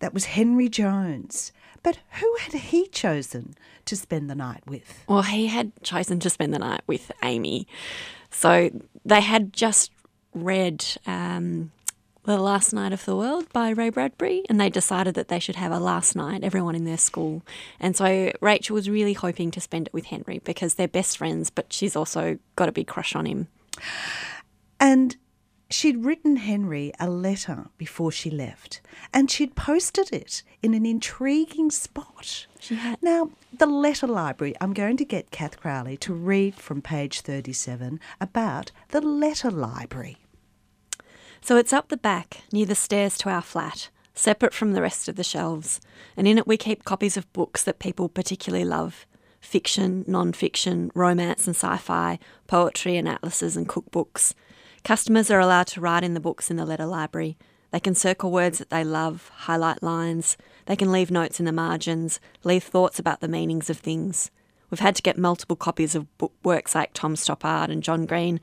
that 0.00 0.12
was 0.12 0.24
Henry 0.24 0.68
Jones. 0.68 1.52
But 1.84 1.98
who 2.20 2.36
had 2.40 2.54
he 2.54 2.88
chosen 2.88 3.54
to 3.84 3.94
spend 3.94 4.28
the 4.28 4.34
night 4.34 4.62
with? 4.66 5.04
Well, 5.06 5.22
he 5.22 5.46
had 5.46 5.70
chosen 5.82 6.18
to 6.20 6.30
spend 6.30 6.52
the 6.52 6.58
night 6.58 6.82
with 6.88 7.12
Amy. 7.22 7.68
So 8.30 8.70
they 9.04 9.20
had 9.20 9.52
just 9.52 9.92
read 10.34 10.84
um, 11.06 11.70
The 12.26 12.38
Last 12.38 12.72
Night 12.72 12.94
of 12.94 13.04
the 13.04 13.14
World 13.14 13.52
by 13.52 13.68
Ray 13.68 13.90
Bradbury, 13.90 14.44
and 14.48 14.58
they 14.58 14.70
decided 14.70 15.14
that 15.14 15.28
they 15.28 15.38
should 15.38 15.56
have 15.56 15.72
a 15.72 15.78
last 15.78 16.16
night, 16.16 16.42
everyone 16.42 16.74
in 16.74 16.86
their 16.86 16.96
school. 16.96 17.42
And 17.78 17.94
so 17.94 18.32
Rachel 18.40 18.72
was 18.72 18.88
really 18.88 19.12
hoping 19.12 19.50
to 19.50 19.60
spend 19.60 19.88
it 19.88 19.92
with 19.92 20.06
Henry 20.06 20.38
because 20.38 20.74
they're 20.74 20.88
best 20.88 21.18
friends, 21.18 21.50
but 21.50 21.70
she's 21.70 21.94
also 21.94 22.38
got 22.56 22.70
a 22.70 22.72
big 22.72 22.86
crush 22.86 23.14
on 23.14 23.26
him. 23.26 23.48
And 24.80 25.16
she'd 25.68 26.02
written 26.02 26.36
Henry 26.36 26.94
a 26.98 27.10
letter 27.10 27.66
before 27.76 28.10
she 28.10 28.30
left, 28.30 28.80
and 29.12 29.30
she'd 29.30 29.54
posted 29.54 30.10
it 30.10 30.42
in 30.62 30.72
an 30.72 30.86
intriguing 30.86 31.70
spot. 31.70 32.46
She 32.58 32.76
had. 32.76 33.02
Now, 33.02 33.32
the 33.52 33.66
letter 33.66 34.06
library, 34.06 34.54
I'm 34.62 34.72
going 34.72 34.96
to 34.96 35.04
get 35.04 35.30
Cath 35.30 35.60
Crowley 35.60 35.98
to 35.98 36.14
read 36.14 36.54
from 36.54 36.80
page 36.80 37.20
37 37.20 38.00
about 38.18 38.72
the 38.88 39.02
letter 39.02 39.50
library. 39.50 40.23
So 41.44 41.58
it's 41.58 41.74
up 41.74 41.88
the 41.88 41.98
back, 41.98 42.38
near 42.52 42.64
the 42.64 42.74
stairs 42.74 43.18
to 43.18 43.28
our 43.28 43.42
flat, 43.42 43.90
separate 44.14 44.54
from 44.54 44.72
the 44.72 44.80
rest 44.80 45.10
of 45.10 45.16
the 45.16 45.22
shelves, 45.22 45.78
and 46.16 46.26
in 46.26 46.38
it 46.38 46.46
we 46.46 46.56
keep 46.56 46.84
copies 46.86 47.18
of 47.18 47.30
books 47.34 47.62
that 47.64 47.78
people 47.78 48.08
particularly 48.08 48.64
love 48.64 49.06
fiction, 49.42 50.06
non 50.08 50.32
fiction, 50.32 50.90
romance 50.94 51.46
and 51.46 51.54
sci 51.54 51.76
fi, 51.76 52.18
poetry 52.46 52.96
and 52.96 53.06
atlases 53.06 53.58
and 53.58 53.68
cookbooks. 53.68 54.32
Customers 54.84 55.30
are 55.30 55.38
allowed 55.38 55.66
to 55.66 55.82
write 55.82 56.02
in 56.02 56.14
the 56.14 56.18
books 56.18 56.50
in 56.50 56.56
the 56.56 56.64
letter 56.64 56.86
library. 56.86 57.36
They 57.72 57.80
can 57.80 57.94
circle 57.94 58.32
words 58.32 58.56
that 58.56 58.70
they 58.70 58.82
love, 58.82 59.30
highlight 59.34 59.82
lines, 59.82 60.38
they 60.64 60.76
can 60.76 60.90
leave 60.90 61.10
notes 61.10 61.40
in 61.40 61.44
the 61.44 61.52
margins, 61.52 62.20
leave 62.42 62.64
thoughts 62.64 62.98
about 62.98 63.20
the 63.20 63.28
meanings 63.28 63.68
of 63.68 63.76
things. 63.76 64.30
We've 64.70 64.80
had 64.80 64.96
to 64.96 65.02
get 65.02 65.18
multiple 65.18 65.56
copies 65.56 65.94
of 65.94 66.16
book 66.16 66.32
works 66.42 66.74
like 66.74 66.94
Tom 66.94 67.16
Stoppard 67.16 67.68
and 67.68 67.82
John 67.82 68.06
Green 68.06 68.40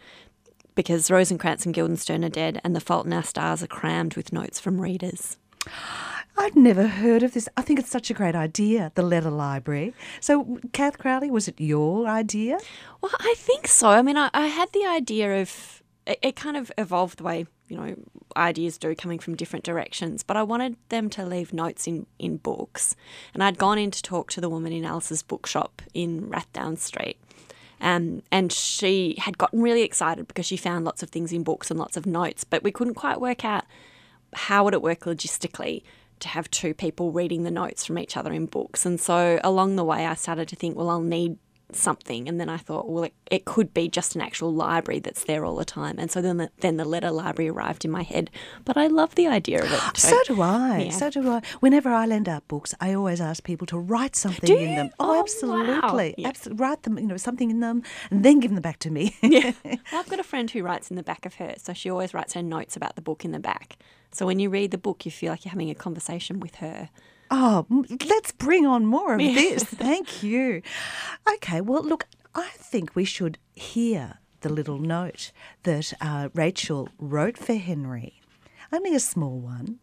because 0.75 1.11
Rosencrantz 1.11 1.65
and 1.65 1.73
Guildenstern 1.73 2.23
are 2.23 2.29
dead 2.29 2.61
and 2.63 2.75
The 2.75 2.79
Fault 2.79 3.05
in 3.05 3.13
Our 3.13 3.23
Stars 3.23 3.61
are 3.63 3.67
crammed 3.67 4.15
with 4.15 4.33
notes 4.33 4.59
from 4.59 4.81
readers. 4.81 5.37
I'd 6.37 6.55
never 6.55 6.87
heard 6.87 7.23
of 7.23 7.33
this. 7.33 7.47
I 7.57 7.61
think 7.61 7.79
it's 7.79 7.89
such 7.89 8.09
a 8.09 8.13
great 8.13 8.35
idea, 8.35 8.91
the 8.95 9.03
letter 9.03 9.29
library. 9.29 9.93
So, 10.19 10.59
Cath 10.71 10.97
Crowley, 10.97 11.29
was 11.29 11.47
it 11.47 11.59
your 11.59 12.07
idea? 12.07 12.57
Well, 13.01 13.11
I 13.19 13.35
think 13.37 13.67
so. 13.67 13.89
I 13.89 14.01
mean, 14.01 14.17
I, 14.17 14.29
I 14.33 14.47
had 14.47 14.71
the 14.71 14.85
idea 14.85 15.41
of 15.41 15.81
it, 16.05 16.19
it 16.21 16.35
kind 16.35 16.57
of 16.57 16.71
evolved 16.77 17.19
the 17.19 17.23
way 17.23 17.47
you 17.67 17.77
know 17.77 17.95
ideas 18.35 18.77
do, 18.77 18.95
coming 18.95 19.19
from 19.19 19.35
different 19.35 19.65
directions. 19.65 20.23
But 20.23 20.37
I 20.37 20.43
wanted 20.43 20.77
them 20.89 21.09
to 21.11 21.25
leave 21.25 21.53
notes 21.53 21.87
in 21.87 22.05
in 22.19 22.37
books, 22.37 22.95
and 23.33 23.43
I'd 23.43 23.57
gone 23.57 23.77
in 23.77 23.91
to 23.91 24.01
talk 24.01 24.31
to 24.31 24.41
the 24.41 24.49
woman 24.49 24.73
in 24.73 24.85
Alice's 24.85 25.23
bookshop 25.23 25.81
in 25.93 26.29
Rathdown 26.29 26.77
Street. 26.77 27.17
Um, 27.81 28.21
and 28.31 28.51
she 28.51 29.15
had 29.17 29.37
gotten 29.37 29.61
really 29.61 29.81
excited 29.81 30.27
because 30.27 30.45
she 30.45 30.55
found 30.55 30.85
lots 30.85 31.01
of 31.01 31.09
things 31.09 31.33
in 31.33 31.43
books 31.43 31.71
and 31.71 31.79
lots 31.79 31.97
of 31.97 32.05
notes, 32.05 32.43
but 32.43 32.63
we 32.63 32.71
couldn't 32.71 32.93
quite 32.93 33.19
work 33.19 33.43
out 33.43 33.65
how 34.33 34.63
would 34.63 34.73
it 34.73 34.81
work 34.81 35.01
logistically 35.01 35.83
to 36.19 36.27
have 36.27 36.49
two 36.51 36.73
people 36.73 37.11
reading 37.11 37.43
the 37.43 37.51
notes 37.51 37.83
from 37.83 37.97
each 37.97 38.15
other 38.15 38.31
in 38.31 38.45
books. 38.45 38.85
And 38.85 38.99
so 38.99 39.39
along 39.43 39.75
the 39.75 39.83
way, 39.83 40.05
I 40.05 40.13
started 40.13 40.47
to 40.49 40.55
think, 40.55 40.77
well, 40.77 40.89
I'll 40.89 41.01
need 41.01 41.37
something 41.75 42.27
and 42.27 42.39
then 42.39 42.49
I 42.49 42.57
thought 42.57 42.87
well 42.89 43.03
it, 43.05 43.13
it 43.29 43.45
could 43.45 43.73
be 43.73 43.87
just 43.89 44.15
an 44.15 44.21
actual 44.21 44.53
library 44.53 44.99
that's 44.99 45.23
there 45.25 45.45
all 45.45 45.55
the 45.55 45.65
time 45.65 45.95
and 45.99 46.09
so 46.11 46.21
then 46.21 46.37
the, 46.37 46.49
then 46.59 46.77
the 46.77 46.85
letter 46.85 47.11
library 47.11 47.49
arrived 47.49 47.85
in 47.85 47.91
my 47.91 48.03
head 48.03 48.29
but 48.65 48.77
I 48.77 48.87
love 48.87 49.15
the 49.15 49.27
idea 49.27 49.63
of 49.63 49.71
it 49.71 49.79
So 49.97 50.17
do 50.27 50.41
I. 50.41 50.83
Yeah. 50.85 50.91
So 50.91 51.09
do 51.09 51.29
I. 51.29 51.41
Whenever 51.59 51.89
I 51.89 52.05
lend 52.05 52.27
out 52.29 52.47
books, 52.47 52.73
I 52.79 52.93
always 52.93 53.21
ask 53.21 53.43
people 53.43 53.67
to 53.67 53.77
write 53.77 54.15
something 54.15 54.57
in 54.57 54.75
them. 54.75 54.89
Oh, 54.99 55.11
Oh, 55.11 55.13
wow. 55.13 55.19
absolutely. 55.21 56.15
Yeah. 56.17 56.31
Abso- 56.31 56.59
write 56.59 56.83
them, 56.83 56.97
you 56.97 57.05
know, 57.07 57.17
something 57.17 57.49
in 57.51 57.59
them, 57.59 57.83
and 58.09 58.23
then 58.23 58.39
give 58.39 58.51
them 58.51 58.61
back 58.61 58.79
to 58.79 58.89
me. 58.89 59.15
yeah. 59.21 59.51
Well, 59.63 59.77
I've 60.01 60.09
got 60.09 60.19
a 60.19 60.23
friend 60.23 60.49
who 60.49 60.63
writes 60.63 60.89
in 60.89 60.95
the 60.95 61.03
back 61.03 61.25
of 61.25 61.35
her, 61.35 61.55
so 61.57 61.73
she 61.73 61.89
always 61.89 62.13
writes 62.13 62.33
her 62.33 62.41
notes 62.43 62.75
about 62.75 62.95
the 62.95 63.01
book 63.01 63.23
in 63.25 63.31
the 63.31 63.39
back. 63.39 63.77
So 64.11 64.25
when 64.25 64.39
you 64.39 64.49
read 64.49 64.71
the 64.71 64.77
book, 64.77 65.05
you 65.05 65.11
feel 65.11 65.31
like 65.31 65.45
you're 65.45 65.51
having 65.51 65.69
a 65.69 65.75
conversation 65.75 66.39
with 66.39 66.55
her. 66.55 66.89
Oh, 67.31 67.65
let's 68.07 68.33
bring 68.33 68.65
on 68.65 68.85
more 68.85 69.13
of 69.13 69.19
this. 69.19 69.63
Thank 69.63 70.21
you. 70.21 70.61
Okay, 71.35 71.61
well, 71.61 71.81
look, 71.81 72.05
I 72.35 72.49
think 72.55 72.93
we 72.95 73.05
should 73.05 73.37
hear 73.55 74.19
the 74.41 74.49
little 74.49 74.77
note 74.79 75.31
that 75.63 75.93
uh, 76.01 76.29
Rachel 76.33 76.89
wrote 76.99 77.37
for 77.37 77.53
Henry. 77.55 78.21
Only 78.71 78.93
a 78.93 78.99
small 78.99 79.39
one. 79.39 79.79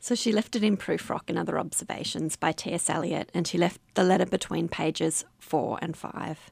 So 0.00 0.14
she 0.14 0.32
left 0.32 0.56
it 0.56 0.64
in 0.64 0.76
Prufrock 0.76 1.28
and 1.28 1.38
Other 1.38 1.58
Observations 1.58 2.36
by 2.36 2.52
T.S. 2.52 2.88
Eliot, 2.88 3.30
and 3.34 3.46
she 3.46 3.58
left 3.58 3.80
the 3.94 4.02
letter 4.02 4.26
between 4.26 4.68
pages 4.68 5.24
four 5.38 5.78
and 5.82 5.96
five. 5.96 6.50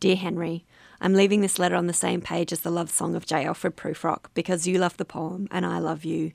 Dear 0.00 0.16
Henry, 0.16 0.64
I'm 1.00 1.14
leaving 1.14 1.40
this 1.40 1.58
letter 1.58 1.74
on 1.74 1.86
the 1.86 1.92
same 1.92 2.20
page 2.20 2.52
as 2.52 2.60
the 2.60 2.70
love 2.70 2.90
song 2.90 3.14
of 3.14 3.26
J. 3.26 3.46
Alfred 3.46 3.76
Prufrock 3.76 4.26
because 4.34 4.66
you 4.66 4.78
love 4.78 4.96
the 4.96 5.04
poem 5.04 5.48
and 5.50 5.66
I 5.66 5.78
love 5.78 6.04
you. 6.04 6.32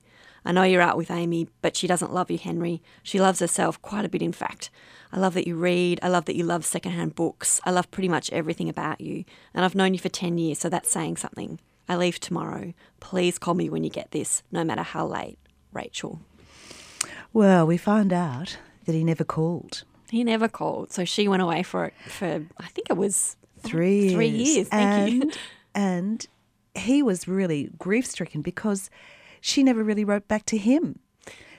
I 0.49 0.51
know 0.51 0.63
you're 0.63 0.81
out 0.81 0.97
with 0.97 1.11
Amy, 1.11 1.47
but 1.61 1.75
she 1.75 1.85
doesn't 1.85 2.11
love 2.11 2.31
you, 2.31 2.39
Henry. 2.39 2.81
She 3.03 3.19
loves 3.19 3.39
herself 3.39 3.79
quite 3.83 4.03
a 4.03 4.09
bit, 4.09 4.23
in 4.23 4.31
fact. 4.31 4.71
I 5.11 5.19
love 5.19 5.35
that 5.35 5.45
you 5.45 5.55
read. 5.55 5.99
I 6.01 6.07
love 6.07 6.25
that 6.25 6.35
you 6.35 6.43
love 6.43 6.65
secondhand 6.65 7.13
books. 7.13 7.61
I 7.65 7.69
love 7.69 7.91
pretty 7.91 8.09
much 8.09 8.31
everything 8.31 8.67
about 8.67 8.99
you. 8.99 9.25
And 9.53 9.63
I've 9.63 9.75
known 9.75 9.93
you 9.93 9.99
for 9.99 10.09
10 10.09 10.39
years, 10.39 10.57
so 10.57 10.67
that's 10.67 10.89
saying 10.89 11.17
something. 11.17 11.59
I 11.87 11.97
leave 11.97 12.19
tomorrow. 12.19 12.73
Please 12.99 13.37
call 13.37 13.53
me 13.53 13.69
when 13.69 13.83
you 13.83 13.91
get 13.91 14.09
this, 14.09 14.41
no 14.51 14.63
matter 14.63 14.81
how 14.81 15.05
late. 15.05 15.37
Rachel. 15.71 16.19
Well, 17.31 17.67
we 17.67 17.77
found 17.77 18.11
out 18.11 18.57
that 18.85 18.93
he 18.93 19.03
never 19.03 19.23
called. 19.23 19.83
He 20.09 20.23
never 20.23 20.47
called, 20.47 20.91
so 20.91 21.05
she 21.05 21.27
went 21.27 21.43
away 21.43 21.61
for 21.61 21.91
for 22.07 22.43
I 22.57 22.65
think 22.69 22.89
it 22.89 22.97
was 22.97 23.35
Three 23.61 23.99
years. 23.99 24.13
Three 24.13 24.27
years, 24.29 24.67
thank 24.69 25.13
you. 25.13 25.21
and, 25.21 25.37
And 25.75 26.27
he 26.73 27.03
was 27.03 27.27
really 27.27 27.69
grief 27.77 28.07
stricken 28.07 28.41
because 28.41 28.89
she 29.41 29.63
never 29.63 29.83
really 29.83 30.05
wrote 30.05 30.27
back 30.27 30.45
to 30.47 30.57
him. 30.57 30.99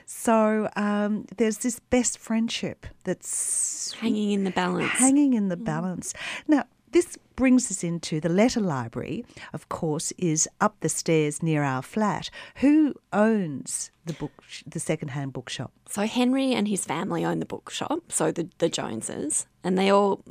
So 0.05 0.69
um, 0.75 1.25
there's 1.37 1.59
this 1.59 1.79
best 1.79 2.17
friendship 2.19 2.85
that's 3.05 3.93
hanging 3.93 4.31
in 4.31 4.43
the 4.43 4.51
balance. 4.51 4.91
hanging 4.91 5.33
in 5.33 5.47
the 5.47 5.57
balance. 5.57 6.13
Now, 6.47 6.65
this 6.91 7.17
brings 7.37 7.71
us 7.71 7.83
into 7.83 8.19
the 8.19 8.27
letter 8.27 8.59
library, 8.59 9.25
of 9.53 9.69
course, 9.69 10.11
is 10.17 10.49
up 10.59 10.75
the 10.81 10.89
stairs 10.89 11.41
near 11.41 11.63
our 11.63 11.81
flat. 11.81 12.29
Who 12.57 12.93
owns 13.13 13.91
the 14.05 14.13
book, 14.13 14.43
the 14.67 14.79
secondhand 14.79 15.31
bookshop? 15.31 15.71
So 15.87 16.01
Henry 16.05 16.53
and 16.53 16.67
his 16.67 16.83
family 16.83 17.23
own 17.23 17.39
the 17.39 17.45
bookshop, 17.45 18.11
so 18.11 18.31
the 18.31 18.49
the 18.57 18.69
Joneses, 18.69 19.47
and 19.63 19.77
they 19.77 19.89
all. 19.89 20.23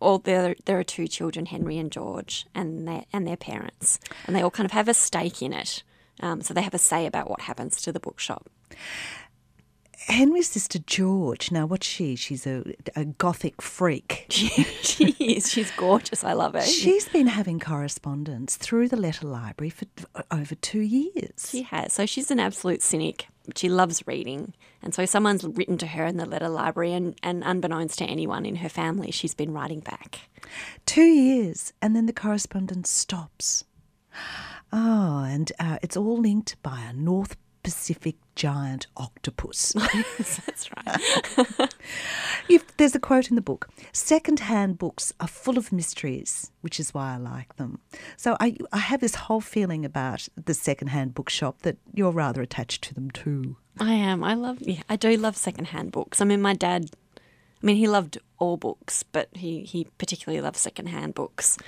All 0.00 0.18
there, 0.18 0.54
there 0.66 0.78
are 0.78 0.84
two 0.84 1.08
children, 1.08 1.46
Henry 1.46 1.76
and 1.76 1.90
George, 1.90 2.46
and 2.54 2.86
their 2.86 3.04
and 3.12 3.26
their 3.26 3.36
parents, 3.36 3.98
and 4.26 4.36
they 4.36 4.42
all 4.42 4.50
kind 4.50 4.64
of 4.64 4.70
have 4.70 4.86
a 4.86 4.94
stake 4.94 5.42
in 5.42 5.52
it. 5.52 5.82
Um, 6.20 6.40
so 6.40 6.54
they 6.54 6.62
have 6.62 6.74
a 6.74 6.78
say 6.78 7.06
about 7.06 7.28
what 7.28 7.42
happens 7.42 7.80
to 7.82 7.92
the 7.92 8.00
bookshop. 8.00 8.48
Henry's 10.08 10.48
sister 10.48 10.78
George. 10.78 11.52
Now, 11.52 11.66
what's 11.66 11.86
she? 11.86 12.16
She's 12.16 12.46
a, 12.46 12.64
a 12.96 13.04
gothic 13.04 13.60
freak. 13.60 14.26
She, 14.38 14.48
she 14.82 15.16
is. 15.18 15.50
She's 15.50 15.70
gorgeous. 15.72 16.24
I 16.24 16.32
love 16.32 16.54
her. 16.54 16.62
She's 16.62 17.08
been 17.08 17.26
having 17.26 17.58
correspondence 17.58 18.56
through 18.56 18.88
the 18.88 18.96
letter 18.96 19.26
library 19.26 19.70
for 19.70 19.86
over 20.30 20.54
two 20.54 20.80
years. 20.80 21.48
She 21.50 21.62
has. 21.62 21.92
So 21.92 22.06
she's 22.06 22.30
an 22.30 22.40
absolute 22.40 22.82
cynic. 22.82 23.26
She 23.56 23.68
loves 23.68 24.06
reading. 24.06 24.54
And 24.82 24.94
so 24.94 25.04
someone's 25.04 25.44
written 25.44 25.76
to 25.78 25.86
her 25.88 26.06
in 26.06 26.16
the 26.16 26.26
letter 26.26 26.48
library, 26.48 26.92
and, 26.92 27.16
and 27.22 27.42
unbeknownst 27.44 27.98
to 27.98 28.04
anyone 28.04 28.46
in 28.46 28.56
her 28.56 28.68
family, 28.68 29.10
she's 29.10 29.34
been 29.34 29.52
writing 29.52 29.80
back. 29.80 30.20
Two 30.86 31.02
years, 31.02 31.72
and 31.82 31.94
then 31.96 32.06
the 32.06 32.12
correspondence 32.12 32.88
stops. 32.90 33.64
Oh, 34.72 35.24
and 35.24 35.50
uh, 35.58 35.78
it's 35.82 35.96
all 35.96 36.18
linked 36.18 36.60
by 36.62 36.80
a 36.80 36.92
North 36.92 37.36
Pacific 37.62 38.16
giant 38.34 38.86
octopus. 38.96 39.72
That's 40.18 40.70
right. 40.76 41.74
You've, 42.48 42.64
there's 42.76 42.94
a 42.94 43.00
quote 43.00 43.28
in 43.30 43.36
the 43.36 43.42
book 43.42 43.68
Second-hand 43.92 44.78
books 44.78 45.12
are 45.20 45.28
full 45.28 45.58
of 45.58 45.72
mysteries, 45.72 46.50
which 46.60 46.78
is 46.78 46.94
why 46.94 47.14
I 47.14 47.16
like 47.16 47.56
them. 47.56 47.80
So 48.16 48.36
I, 48.40 48.56
I 48.72 48.78
have 48.78 49.00
this 49.00 49.14
whole 49.16 49.40
feeling 49.40 49.84
about 49.84 50.28
the 50.42 50.54
second-hand 50.54 51.14
bookshop 51.14 51.62
that 51.62 51.76
you're 51.92 52.12
rather 52.12 52.40
attached 52.42 52.82
to 52.84 52.94
them 52.94 53.10
too. 53.10 53.56
I 53.80 53.92
am. 53.92 54.24
I 54.24 54.34
love, 54.34 54.62
yeah, 54.62 54.82
I 54.88 54.96
do 54.96 55.16
love 55.16 55.36
secondhand 55.36 55.92
books. 55.92 56.20
I 56.20 56.24
mean, 56.24 56.40
my 56.40 56.54
dad, 56.54 56.90
I 57.16 57.66
mean, 57.66 57.76
he 57.76 57.86
loved 57.88 58.18
all 58.38 58.56
books, 58.56 59.02
but 59.02 59.28
he, 59.32 59.62
he 59.62 59.86
particularly 59.98 60.40
loves 60.40 60.60
secondhand 60.60 61.14
books. 61.14 61.58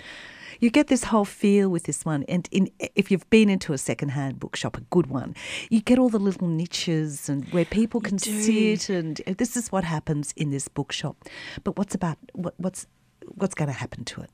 You 0.60 0.70
get 0.70 0.88
this 0.88 1.04
whole 1.04 1.24
feel 1.24 1.68
with 1.70 1.84
this 1.84 2.04
one, 2.04 2.24
and 2.28 2.48
in, 2.52 2.70
if 2.94 3.10
you've 3.10 3.28
been 3.30 3.48
into 3.48 3.72
a 3.72 3.78
second-hand 3.78 4.38
bookshop, 4.38 4.76
a 4.76 4.82
good 4.82 5.06
one, 5.06 5.34
you 5.70 5.80
get 5.80 5.98
all 5.98 6.10
the 6.10 6.18
little 6.18 6.48
niches 6.48 7.28
and 7.28 7.46
where 7.52 7.64
people 7.64 8.00
can 8.00 8.16
do. 8.16 8.76
sit, 8.76 8.90
and 8.90 9.16
this 9.38 9.56
is 9.56 9.72
what 9.72 9.84
happens 9.84 10.32
in 10.36 10.50
this 10.50 10.68
bookshop. 10.68 11.16
But 11.64 11.78
what's 11.78 11.94
about 11.94 12.18
what, 12.34 12.54
what's 12.58 12.86
what's 13.26 13.54
going 13.54 13.68
to 13.68 13.74
happen 13.74 14.04
to 14.04 14.22
it? 14.22 14.30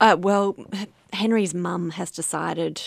Uh, 0.00 0.16
well, 0.18 0.56
Henry's 1.12 1.54
mum 1.54 1.90
has 1.90 2.10
decided, 2.10 2.82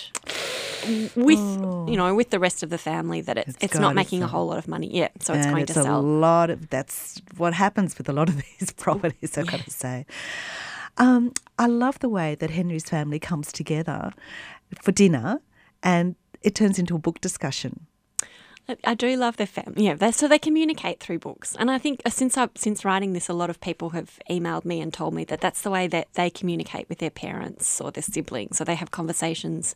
with 1.16 1.40
you 1.40 1.96
know, 1.96 2.14
with 2.14 2.30
the 2.30 2.40
rest 2.40 2.64
of 2.64 2.70
the 2.70 2.78
family, 2.78 3.22
that 3.22 3.38
it's 3.38 3.56
It's 3.56 3.64
it's, 3.64 3.80
not 3.80 3.96
making 3.96 4.24
a 4.24 4.28
whole 4.28 4.48
lot 4.48 4.58
of 4.58 4.68
money. 4.68 4.96
Yeah, 4.96 5.10
so 5.20 5.34
it's 5.34 5.48
going 5.48 5.64
it's 5.64 5.74
to 5.74 5.92
a 5.92 6.00
lot 6.00 6.50
of 6.50 6.70
that's 6.70 7.22
what 7.38 7.54
happens 7.54 7.98
with 7.98 8.10
a 8.10 8.14
lot 8.14 8.30
of 8.30 8.36
these 8.60 8.72
properties. 8.72 9.38
I've 9.38 9.48
got 9.48 9.62
to 9.62 9.72
say. 9.72 10.06
Um, 10.98 11.34
I 11.60 11.68
love 11.68 12.00
the 12.00 12.10
way 12.10 12.36
that 12.36 12.50
Henry's 12.52 12.86
family 12.90 13.20
comes 13.20 13.52
together 13.52 14.12
for 14.82 14.92
dinner, 14.92 15.42
and 15.84 16.16
it 16.42 16.56
turns 16.56 16.80
into 16.80 16.96
a 16.96 17.00
book 17.00 17.20
discussion. 17.22 17.86
I- 18.84 18.96
do 18.96 19.16
love 19.16 19.38
their 19.38 19.46
family. 19.48 19.86
Yeah, 19.86 19.94
they, 19.94 20.12
so 20.12 20.28
they 20.28 20.40
communicate 20.40 21.00
through 21.00 21.20
books, 21.20 21.56
and 21.60 21.70
I 21.70 21.78
think 21.78 22.02
uh, 22.06 22.10
since 22.10 22.36
I 22.38 22.50
since 22.56 22.84
writing 22.84 23.14
this, 23.14 23.30
a 23.30 23.34
lot 23.34 23.50
of 23.52 23.62
people 23.62 23.92
have 23.92 24.20
emailed 24.30 24.66
me 24.66 24.82
and 24.82 24.92
told 24.92 25.14
me 25.14 25.24
that 25.26 25.40
that's 25.42 25.62
the 25.62 25.70
way 25.70 25.88
that 25.88 26.08
they 26.16 26.30
communicate 26.32 26.90
with 26.90 26.98
their 26.98 27.12
parents 27.12 27.80
or 27.80 27.92
their 27.92 28.02
siblings. 28.02 28.58
So 28.58 28.64
they 28.64 28.74
have 28.76 28.90
conversations 28.90 29.76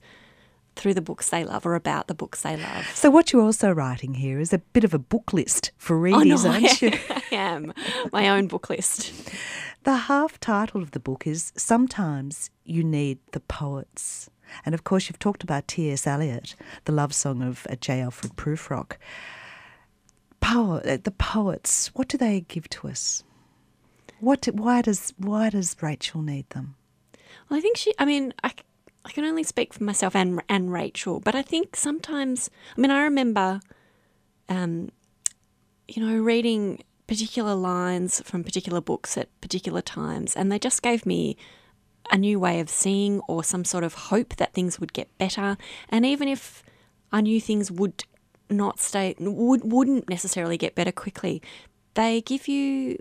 through 0.75 0.93
the 0.93 1.01
books 1.01 1.29
they 1.29 1.43
love 1.43 1.65
or 1.65 1.75
about 1.75 2.07
the 2.07 2.13
books 2.15 2.41
they 2.41 2.55
love. 2.55 2.85
So 2.95 3.09
what 3.09 3.31
you're 3.33 3.41
also 3.43 3.71
writing 3.71 4.15
here 4.15 4.39
is 4.39 4.53
a 4.53 4.59
bit 4.59 4.83
of 4.83 4.93
a 4.93 4.99
book 4.99 5.33
list 5.33 5.71
for 5.77 5.95
Oh 6.07 6.21
no, 6.23 6.37
aren't 6.47 6.81
you? 6.81 6.91
I 7.09 7.23
am 7.31 7.73
my 8.11 8.29
own 8.29 8.47
book 8.47 8.69
list. 8.69 9.11
The 9.83 9.95
half 9.95 10.39
title 10.41 10.81
of 10.81 10.91
the 10.91 10.99
book 10.99 11.25
is 11.25 11.53
Sometimes 11.55 12.49
You 12.65 12.83
Need 12.83 13.19
the 13.31 13.39
Poets. 13.39 14.29
And 14.65 14.75
of 14.75 14.83
course, 14.83 15.07
you've 15.07 15.19
talked 15.19 15.41
about 15.41 15.69
T.S. 15.69 16.05
Eliot, 16.05 16.55
the 16.83 16.91
love 16.91 17.13
song 17.13 17.41
of 17.41 17.65
uh, 17.69 17.75
J. 17.75 18.01
Alfred 18.01 18.35
Prufrock. 18.35 18.97
Poet, 20.41 20.85
uh, 20.85 20.97
the 21.01 21.11
poets, 21.11 21.95
what 21.95 22.09
do 22.09 22.17
they 22.17 22.41
give 22.41 22.69
to 22.71 22.89
us? 22.89 23.23
What? 24.19 24.45
Why 24.51 24.81
does 24.81 25.13
Why 25.17 25.49
does 25.49 25.77
Rachel 25.81 26.21
need 26.21 26.49
them? 26.49 26.75
Well, 27.49 27.57
I 27.57 27.61
think 27.61 27.77
she. 27.77 27.93
I 27.97 28.03
mean, 28.03 28.33
I, 28.43 28.51
I 29.05 29.11
can 29.11 29.23
only 29.23 29.43
speak 29.43 29.73
for 29.73 29.83
myself 29.85 30.13
and 30.13 30.41
and 30.49 30.73
Rachel, 30.73 31.21
but 31.21 31.35
I 31.35 31.41
think 31.41 31.77
sometimes. 31.77 32.49
I 32.77 32.81
mean, 32.81 32.91
I 32.91 33.03
remember, 33.03 33.61
um, 34.49 34.89
you 35.87 36.05
know, 36.05 36.17
reading 36.17 36.83
particular 37.09 37.55
lines 37.55 38.21
from 38.23 38.43
particular 38.43 38.79
books 38.79 39.17
at 39.17 39.27
particular 39.41 39.81
times, 39.81 40.35
and 40.35 40.51
they 40.51 40.59
just 40.59 40.83
gave 40.83 41.07
me 41.07 41.35
a 42.11 42.17
new 42.17 42.39
way 42.39 42.59
of 42.59 42.69
seeing 42.69 43.19
or 43.21 43.43
some 43.43 43.65
sort 43.65 43.83
of 43.83 43.95
hope 43.95 44.35
that 44.35 44.53
things 44.53 44.79
would 44.79 44.93
get 44.93 45.09
better. 45.17 45.57
And 45.89 46.05
even 46.05 46.27
if 46.27 46.63
I 47.11 47.21
knew 47.21 47.41
things 47.41 47.71
would 47.71 48.03
not 48.47 48.79
stay, 48.79 49.15
would 49.19 49.63
wouldn't 49.63 50.07
necessarily 50.07 50.55
get 50.55 50.75
better 50.75 50.91
quickly, 50.91 51.41
they 51.95 52.21
give 52.21 52.47
you 52.47 52.99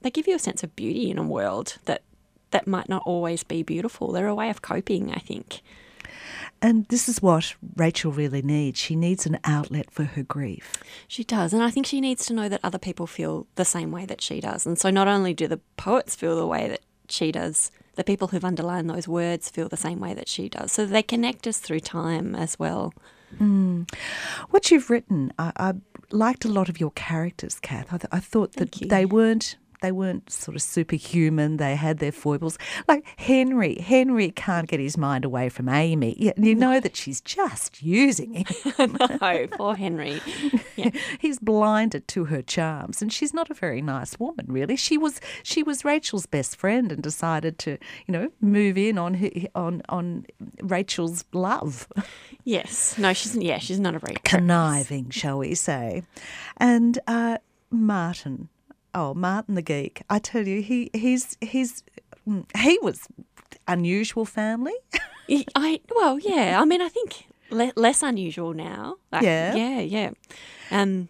they 0.00 0.10
give 0.10 0.26
you 0.26 0.36
a 0.36 0.38
sense 0.38 0.62
of 0.62 0.74
beauty 0.74 1.10
in 1.10 1.18
a 1.18 1.22
world 1.22 1.76
that 1.84 2.04
that 2.52 2.66
might 2.66 2.88
not 2.88 3.02
always 3.04 3.44
be 3.44 3.62
beautiful. 3.62 4.12
They're 4.12 4.28
a 4.28 4.34
way 4.34 4.48
of 4.48 4.62
coping, 4.62 5.12
I 5.12 5.18
think. 5.18 5.60
And 6.64 6.86
this 6.86 7.10
is 7.10 7.20
what 7.20 7.54
Rachel 7.76 8.10
really 8.10 8.40
needs. 8.40 8.80
She 8.80 8.96
needs 8.96 9.26
an 9.26 9.38
outlet 9.44 9.90
for 9.90 10.04
her 10.04 10.22
grief. 10.22 10.72
She 11.06 11.22
does. 11.22 11.52
And 11.52 11.62
I 11.62 11.68
think 11.68 11.84
she 11.84 12.00
needs 12.00 12.24
to 12.24 12.32
know 12.32 12.48
that 12.48 12.60
other 12.64 12.78
people 12.78 13.06
feel 13.06 13.46
the 13.56 13.66
same 13.66 13.90
way 13.90 14.06
that 14.06 14.22
she 14.22 14.40
does. 14.40 14.64
And 14.64 14.78
so 14.78 14.88
not 14.88 15.06
only 15.06 15.34
do 15.34 15.46
the 15.46 15.60
poets 15.76 16.16
feel 16.16 16.36
the 16.36 16.46
way 16.46 16.66
that 16.68 16.80
she 17.10 17.30
does, 17.30 17.70
the 17.96 18.02
people 18.02 18.28
who've 18.28 18.46
underlined 18.46 18.88
those 18.88 19.06
words 19.06 19.50
feel 19.50 19.68
the 19.68 19.76
same 19.76 20.00
way 20.00 20.14
that 20.14 20.26
she 20.26 20.48
does. 20.48 20.72
So 20.72 20.86
they 20.86 21.02
connect 21.02 21.46
us 21.46 21.58
through 21.58 21.80
time 21.80 22.34
as 22.34 22.58
well. 22.58 22.94
Mm. 23.38 23.92
What 24.48 24.70
you've 24.70 24.88
written, 24.88 25.34
I, 25.38 25.52
I, 25.56 25.72
liked 26.12 26.46
a 26.46 26.48
lot 26.48 26.70
of 26.70 26.80
your 26.80 26.92
characters, 26.92 27.58
Cath. 27.60 27.92
I, 27.92 27.98
th- 27.98 28.08
I 28.10 28.20
thought 28.20 28.52
that 28.52 28.72
they 28.72 29.04
weren't 29.04 29.56
they 29.84 29.92
weren't 29.92 30.32
sort 30.32 30.56
of 30.56 30.62
superhuman. 30.62 31.58
They 31.58 31.76
had 31.76 31.98
their 31.98 32.10
foibles. 32.10 32.56
Like 32.88 33.04
Henry, 33.18 33.78
Henry 33.80 34.30
can't 34.30 34.66
get 34.66 34.80
his 34.80 34.96
mind 34.96 35.26
away 35.26 35.50
from 35.50 35.68
Amy. 35.68 36.16
You, 36.18 36.32
you 36.38 36.54
know 36.54 36.80
that 36.80 36.96
she's 36.96 37.20
just 37.20 37.82
using 37.82 38.32
him. 38.32 38.96
no, 39.20 39.46
poor 39.48 39.74
Henry. 39.74 40.22
Yeah. 40.76 40.88
He's 41.20 41.38
blinded 41.38 42.08
to 42.08 42.24
her 42.24 42.40
charms, 42.40 43.02
and 43.02 43.12
she's 43.12 43.34
not 43.34 43.50
a 43.50 43.54
very 43.54 43.82
nice 43.82 44.18
woman, 44.18 44.46
really. 44.48 44.76
She 44.76 44.96
was 44.96 45.20
she 45.42 45.62
was 45.62 45.84
Rachel's 45.84 46.24
best 46.24 46.56
friend, 46.56 46.90
and 46.90 47.02
decided 47.02 47.58
to 47.60 47.72
you 48.06 48.12
know 48.12 48.30
move 48.40 48.78
in 48.78 48.96
on 48.96 49.14
her, 49.14 49.28
on 49.54 49.82
on 49.90 50.24
Rachel's 50.62 51.26
love. 51.34 51.86
Yes, 52.44 52.96
no, 52.96 53.12
she's 53.12 53.36
yeah, 53.36 53.58
she's 53.58 53.80
not 53.80 53.94
a 53.94 53.98
very 53.98 54.16
conniving, 54.24 55.10
shall 55.10 55.38
we 55.38 55.54
say, 55.54 56.04
and. 56.56 56.98
Uh, 57.06 57.36
Martin, 57.70 58.48
oh, 58.94 59.14
Martin 59.14 59.54
the 59.54 59.62
Geek. 59.62 60.02
I 60.08 60.18
tell 60.18 60.46
you, 60.46 60.62
he 60.62 60.90
he's 60.92 61.36
he's 61.40 61.82
mm, 62.28 62.44
he 62.56 62.78
was 62.82 63.06
unusual 63.66 64.24
family. 64.24 64.74
I 65.54 65.80
well, 65.94 66.18
yeah. 66.18 66.60
I 66.60 66.64
mean, 66.64 66.80
I 66.80 66.88
think 66.88 67.26
le- 67.50 67.72
less 67.76 68.02
unusual 68.02 68.52
now. 68.54 68.96
Like, 69.12 69.22
yeah, 69.22 69.54
yeah, 69.54 69.80
yeah. 69.80 70.10
Um, 70.70 71.08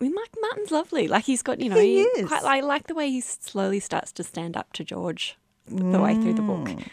I 0.00 0.04
mean, 0.04 0.14
Mike 0.14 0.34
Martin's 0.40 0.70
lovely. 0.70 1.08
Like 1.08 1.24
he's 1.24 1.42
got, 1.42 1.60
you 1.60 1.68
know, 1.68 1.78
he, 1.78 2.08
he 2.16 2.24
quite. 2.24 2.44
I 2.44 2.60
like 2.60 2.86
the 2.86 2.94
way 2.94 3.10
he 3.10 3.20
slowly 3.20 3.80
starts 3.80 4.12
to 4.12 4.22
stand 4.22 4.56
up 4.56 4.72
to 4.74 4.84
George 4.84 5.36
the 5.66 5.82
mm. 5.82 6.02
way 6.02 6.14
through 6.14 6.34
the 6.34 6.42
book. 6.42 6.68
Mm. 6.68 6.88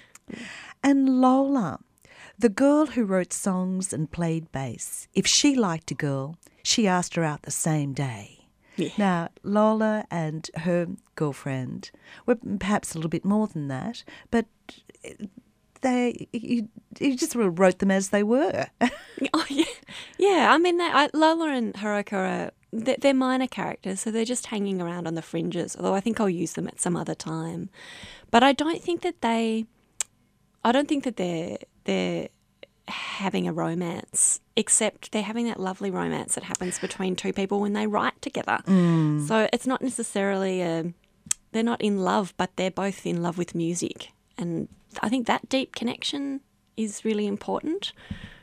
And 0.84 1.22
Lola, 1.22 1.80
the 2.38 2.50
girl 2.50 2.88
who 2.88 3.06
wrote 3.06 3.32
songs 3.32 3.94
and 3.94 4.12
played 4.12 4.52
bass. 4.52 5.08
If 5.14 5.26
she 5.28 5.56
liked 5.56 5.92
a 5.92 5.96
girl, 5.96 6.36
she 6.64 6.88
asked 6.88 7.16
her 7.16 7.24
out 7.24 7.44
the 7.44 7.52
same 7.52 7.94
day. 7.94 8.45
Yeah. 8.78 8.90
Now, 8.98 9.30
Lola 9.44 10.06
and 10.12 10.50
her 10.56 10.88
girlfriend 11.16 11.92
were 12.26 12.38
perhaps 12.60 12.94
a 12.94 12.98
little 12.98 13.10
bit 13.10 13.26
more 13.26 13.48
than 13.48 13.68
that, 13.70 14.04
but 14.32 14.46
eh, 15.04 15.14
they 15.82 16.28
you, 16.34 16.68
you 17.00 17.16
just 17.16 17.36
wrote 17.36 17.80
them 17.80 17.92
as 17.92 18.10
they 18.10 18.24
were. 18.24 18.68
oh 19.34 19.46
yeah, 19.50 19.66
yeah. 20.18 20.52
I 20.52 20.58
mean, 20.58 20.78
they, 20.78 20.86
I, 20.86 21.10
Lola 21.14 21.50
and 21.50 21.74
Haruka 21.76 22.14
are 22.14 22.52
they're 22.72 23.14
minor 23.14 23.48
characters, 23.48 24.02
so 24.02 24.12
they're 24.12 24.26
just 24.26 24.48
hanging 24.48 24.82
around 24.82 25.08
on 25.08 25.16
the 25.16 25.22
fringes. 25.22 25.76
Although 25.76 25.96
I 25.96 26.02
think 26.02 26.20
I'll 26.20 26.30
use 26.30 26.54
them 26.54 26.68
at 26.68 26.82
some 26.82 26.96
other 26.96 27.16
time, 27.16 27.70
but 28.32 28.44
I 28.44 28.52
don't 28.52 28.82
think 28.82 29.02
that 29.02 29.22
they, 29.22 29.66
I 30.64 30.72
don't 30.72 30.88
think 30.88 31.04
that 31.06 31.18
they're 31.18 31.58
they're 31.86 32.30
having 32.88 33.48
a 33.48 33.54
romance, 33.54 34.42
except 34.56 35.12
they're 35.12 35.24
having 35.24 35.46
that 35.48 35.60
lovely 35.60 35.92
romance 35.92 36.36
that 36.36 36.46
happens 36.46 36.80
between 36.80 37.16
two 37.16 37.34
people 37.34 37.60
when 37.60 37.74
they 37.74 37.88
write 37.88 38.22
together. 38.22 38.60
Mm. 38.66 39.28
So 39.28 39.50
it's 39.52 39.68
not 39.68 39.82
necessarily 39.82 40.62
a, 40.62 40.94
they're 41.52 41.64
not 41.64 41.82
in 41.82 42.00
love, 42.00 42.34
but 42.38 42.56
they're 42.56 42.72
both 42.72 43.06
in 43.06 43.22
love 43.22 43.38
with 43.38 43.54
music. 43.54 44.12
And 44.38 44.68
I 45.02 45.10
think 45.10 45.28
that 45.28 45.50
deep 45.50 45.76
connection 45.76 46.42
is 46.78 47.04
really 47.04 47.28
important. 47.28 47.92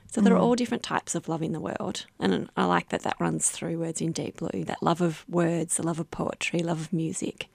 So 0.06 0.20
there 0.20 0.34
are 0.34 0.38
mm. 0.38 0.42
all 0.42 0.54
different 0.54 0.82
types 0.82 1.14
of 1.14 1.28
love 1.28 1.42
in 1.42 1.52
the 1.52 1.60
world. 1.60 2.04
And 2.20 2.50
I 2.56 2.66
like 2.66 2.90
that 2.90 3.02
that 3.02 3.16
runs 3.18 3.50
through 3.50 3.78
Words 3.78 4.02
in 4.02 4.12
Deep 4.12 4.36
Blue 4.36 4.64
that 4.64 4.82
love 4.82 5.00
of 5.00 5.24
words, 5.28 5.76
the 5.76 5.82
love 5.82 5.98
of 5.98 6.10
poetry, 6.10 6.60
love 6.60 6.80
of 6.80 6.92
music. 6.92 7.48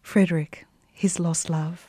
Frederick, 0.00 0.64
his 0.92 1.20
lost 1.20 1.50
love. 1.50 1.88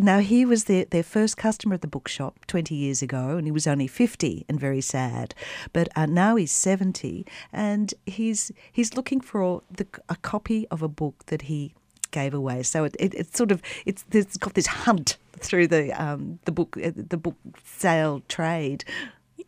Now, 0.00 0.20
he 0.20 0.44
was 0.44 0.64
their, 0.64 0.84
their 0.84 1.02
first 1.02 1.36
customer 1.36 1.74
at 1.74 1.80
the 1.80 1.88
bookshop 1.88 2.46
20 2.46 2.74
years 2.74 3.02
ago, 3.02 3.36
and 3.36 3.46
he 3.46 3.50
was 3.50 3.66
only 3.66 3.88
50 3.88 4.44
and 4.48 4.58
very 4.58 4.80
sad. 4.80 5.34
But 5.72 5.88
uh, 5.96 6.06
now 6.06 6.36
he's 6.36 6.52
70, 6.52 7.26
and 7.52 7.92
he's, 8.06 8.52
he's 8.70 8.94
looking 8.94 9.20
for 9.20 9.62
the, 9.70 9.86
a 10.08 10.16
copy 10.16 10.68
of 10.70 10.82
a 10.82 10.88
book 10.88 11.26
that 11.26 11.42
he 11.42 11.74
gave 12.10 12.32
away. 12.32 12.62
So 12.62 12.84
it, 12.84 12.96
it, 12.98 13.14
it's 13.14 13.36
sort 13.36 13.50
of 13.50 13.60
it's, 13.84 14.04
it's 14.12 14.36
got 14.36 14.54
this 14.54 14.66
hunt 14.66 15.16
through 15.38 15.68
the 15.68 15.92
um, 15.92 16.38
the 16.46 16.52
book 16.52 16.76
uh, 16.82 16.90
the 16.94 17.16
book 17.16 17.36
sale 17.64 18.22
trade. 18.28 18.84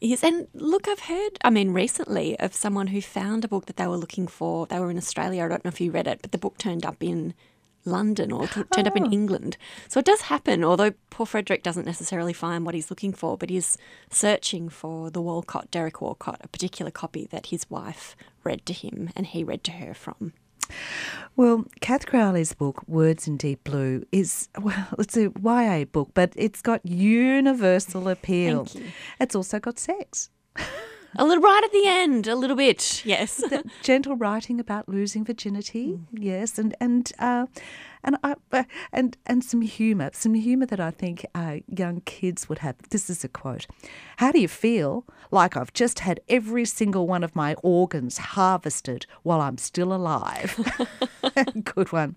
Yes, 0.00 0.24
and 0.24 0.46
look, 0.54 0.88
I've 0.88 1.00
heard, 1.00 1.38
I 1.44 1.50
mean, 1.50 1.72
recently 1.72 2.38
of 2.40 2.54
someone 2.54 2.86
who 2.86 3.02
found 3.02 3.44
a 3.44 3.48
book 3.48 3.66
that 3.66 3.76
they 3.76 3.86
were 3.86 3.98
looking 3.98 4.26
for. 4.26 4.66
They 4.66 4.80
were 4.80 4.90
in 4.90 4.96
Australia. 4.96 5.44
I 5.44 5.48
don't 5.48 5.64
know 5.64 5.68
if 5.68 5.80
you 5.80 5.90
read 5.90 6.06
it, 6.06 6.20
but 6.22 6.32
the 6.32 6.38
book 6.38 6.56
turned 6.56 6.86
up 6.86 7.02
in 7.02 7.34
London 7.84 8.32
or 8.32 8.46
t- 8.46 8.62
turned 8.74 8.88
oh. 8.88 8.90
up 8.90 8.96
in 8.96 9.06
oh. 9.06 9.12
England. 9.12 9.56
So 9.88 10.00
it 10.00 10.06
does 10.06 10.22
happen, 10.22 10.64
although 10.64 10.92
poor 11.10 11.26
Frederick 11.26 11.62
doesn't 11.62 11.86
necessarily 11.86 12.32
find 12.32 12.64
what 12.64 12.74
he's 12.74 12.90
looking 12.90 13.12
for, 13.12 13.36
but 13.36 13.50
he's 13.50 13.78
searching 14.10 14.68
for 14.68 15.10
the 15.10 15.20
Walcott, 15.20 15.70
Derek 15.70 16.00
Walcott, 16.00 16.40
a 16.42 16.48
particular 16.48 16.90
copy 16.90 17.26
that 17.30 17.46
his 17.46 17.68
wife 17.70 18.16
read 18.44 18.64
to 18.66 18.72
him 18.72 19.10
and 19.16 19.26
he 19.26 19.44
read 19.44 19.64
to 19.64 19.72
her 19.72 19.94
from. 19.94 20.32
Well, 21.36 21.64
Cath 21.80 22.06
Crowley's 22.06 22.54
book, 22.54 22.86
Words 22.86 23.26
in 23.26 23.36
Deep 23.36 23.64
Blue, 23.64 24.04
is, 24.12 24.48
well, 24.58 24.86
it's 24.98 25.16
a 25.16 25.32
YA 25.42 25.84
book, 25.84 26.10
but 26.14 26.32
it's 26.36 26.62
got 26.62 26.84
universal 26.84 28.08
appeal. 28.08 28.68
It's 29.20 29.34
also 29.34 29.58
got 29.58 29.78
sex. 29.78 30.30
A 31.16 31.24
little 31.24 31.42
right 31.42 31.62
at 31.64 31.72
the 31.72 31.86
end, 31.86 32.28
a 32.28 32.36
little 32.36 32.56
bit, 32.56 33.04
yes. 33.04 33.42
gentle 33.82 34.16
writing 34.16 34.60
about 34.60 34.88
losing 34.88 35.24
virginity, 35.24 35.98
mm. 35.98 36.06
yes, 36.12 36.58
and 36.58 36.74
and 36.80 37.12
uh, 37.18 37.46
and 38.04 38.16
I, 38.22 38.36
uh, 38.52 38.64
and 38.92 39.16
and 39.26 39.42
some 39.42 39.62
humour, 39.62 40.10
some 40.12 40.34
humour 40.34 40.66
that 40.66 40.78
I 40.78 40.92
think 40.92 41.26
uh, 41.34 41.56
young 41.66 42.02
kids 42.02 42.48
would 42.48 42.58
have. 42.58 42.76
This 42.90 43.10
is 43.10 43.24
a 43.24 43.28
quote: 43.28 43.66
"How 44.18 44.30
do 44.30 44.40
you 44.40 44.48
feel? 44.48 45.04
Like 45.32 45.56
I've 45.56 45.72
just 45.72 46.00
had 46.00 46.20
every 46.28 46.64
single 46.64 47.08
one 47.08 47.24
of 47.24 47.34
my 47.34 47.54
organs 47.62 48.18
harvested 48.18 49.06
while 49.24 49.40
I'm 49.40 49.58
still 49.58 49.92
alive." 49.92 50.54
Good 51.64 51.90
one. 51.92 52.16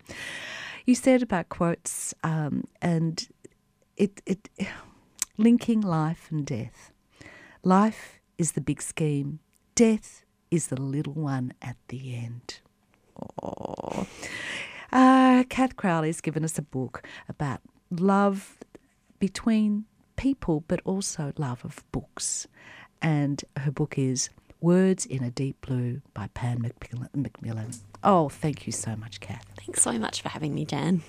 You 0.86 0.96
said 0.96 1.22
about 1.24 1.50
quotes 1.50 2.14
um, 2.24 2.66
and 2.82 3.28
it 3.98 4.22
it 4.26 4.50
linking 5.38 5.82
life 5.82 6.28
and 6.30 6.46
death. 6.46 6.92
Life 7.64 8.20
is 8.38 8.54
the 8.54 8.62
big 8.62 8.82
scheme. 8.82 9.40
Death 9.76 10.24
is 10.52 10.68
the 10.68 10.80
little 10.80 11.14
one 11.14 11.54
at 11.62 11.78
the 11.88 12.16
end. 12.16 12.60
Oh. 13.42 14.08
Uh, 14.92 15.44
Cath 15.50 15.76
Crowley's 15.76 16.22
given 16.22 16.44
us 16.44 16.58
a 16.58 16.62
book 16.62 17.04
about 17.28 17.62
love 17.90 18.58
between 19.20 19.86
people, 20.16 20.64
but 20.68 20.82
also 20.86 21.34
love 21.38 21.66
of 21.66 21.84
books. 21.92 22.48
And 23.02 23.44
her 23.58 23.72
book 23.72 23.98
is 23.98 24.30
Words 24.62 25.06
in 25.06 25.24
a 25.24 25.32
Deep 25.32 25.60
Blue 25.62 26.02
by 26.14 26.30
Pan 26.34 26.72
Macmillan. 27.14 27.72
Oh, 28.04 28.30
thank 28.30 28.66
you 28.66 28.72
so 28.72 28.96
much, 28.96 29.20
Cath. 29.20 29.46
Thanks 29.58 29.82
so 29.82 29.94
much 29.94 30.22
for 30.22 30.30
having 30.30 30.54
me, 30.54 30.66
Jan. 30.66 31.02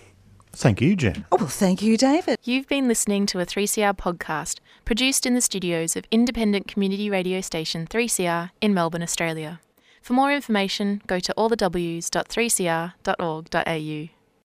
Thank 0.55 0.81
you, 0.81 0.97
Jen. 0.97 1.27
Oh, 1.33 1.37
well, 1.39 1.49
thank 1.49 1.83
you, 1.83 1.97
David. 1.97 2.39
You've 2.45 2.69
been 2.69 2.87
listening 2.89 3.27
to 3.27 3.41
a 3.41 3.47
3CR 3.47 3.97
podcast 3.97 4.61
produced 4.85 5.27
in 5.27 5.35
the 5.35 5.41
studios 5.41 5.97
of 5.97 6.05
independent 6.11 6.69
community 6.69 7.11
radio 7.11 7.41
station 7.41 7.87
3CR 7.87 8.51
in 8.61 8.73
Melbourne, 8.73 9.03
Australia. 9.03 9.61
For 10.01 10.13
more 10.13 10.33
information, 10.33 11.03
go 11.07 11.19
to 11.19 11.35
allthews.3cr.org.au. 11.37 14.24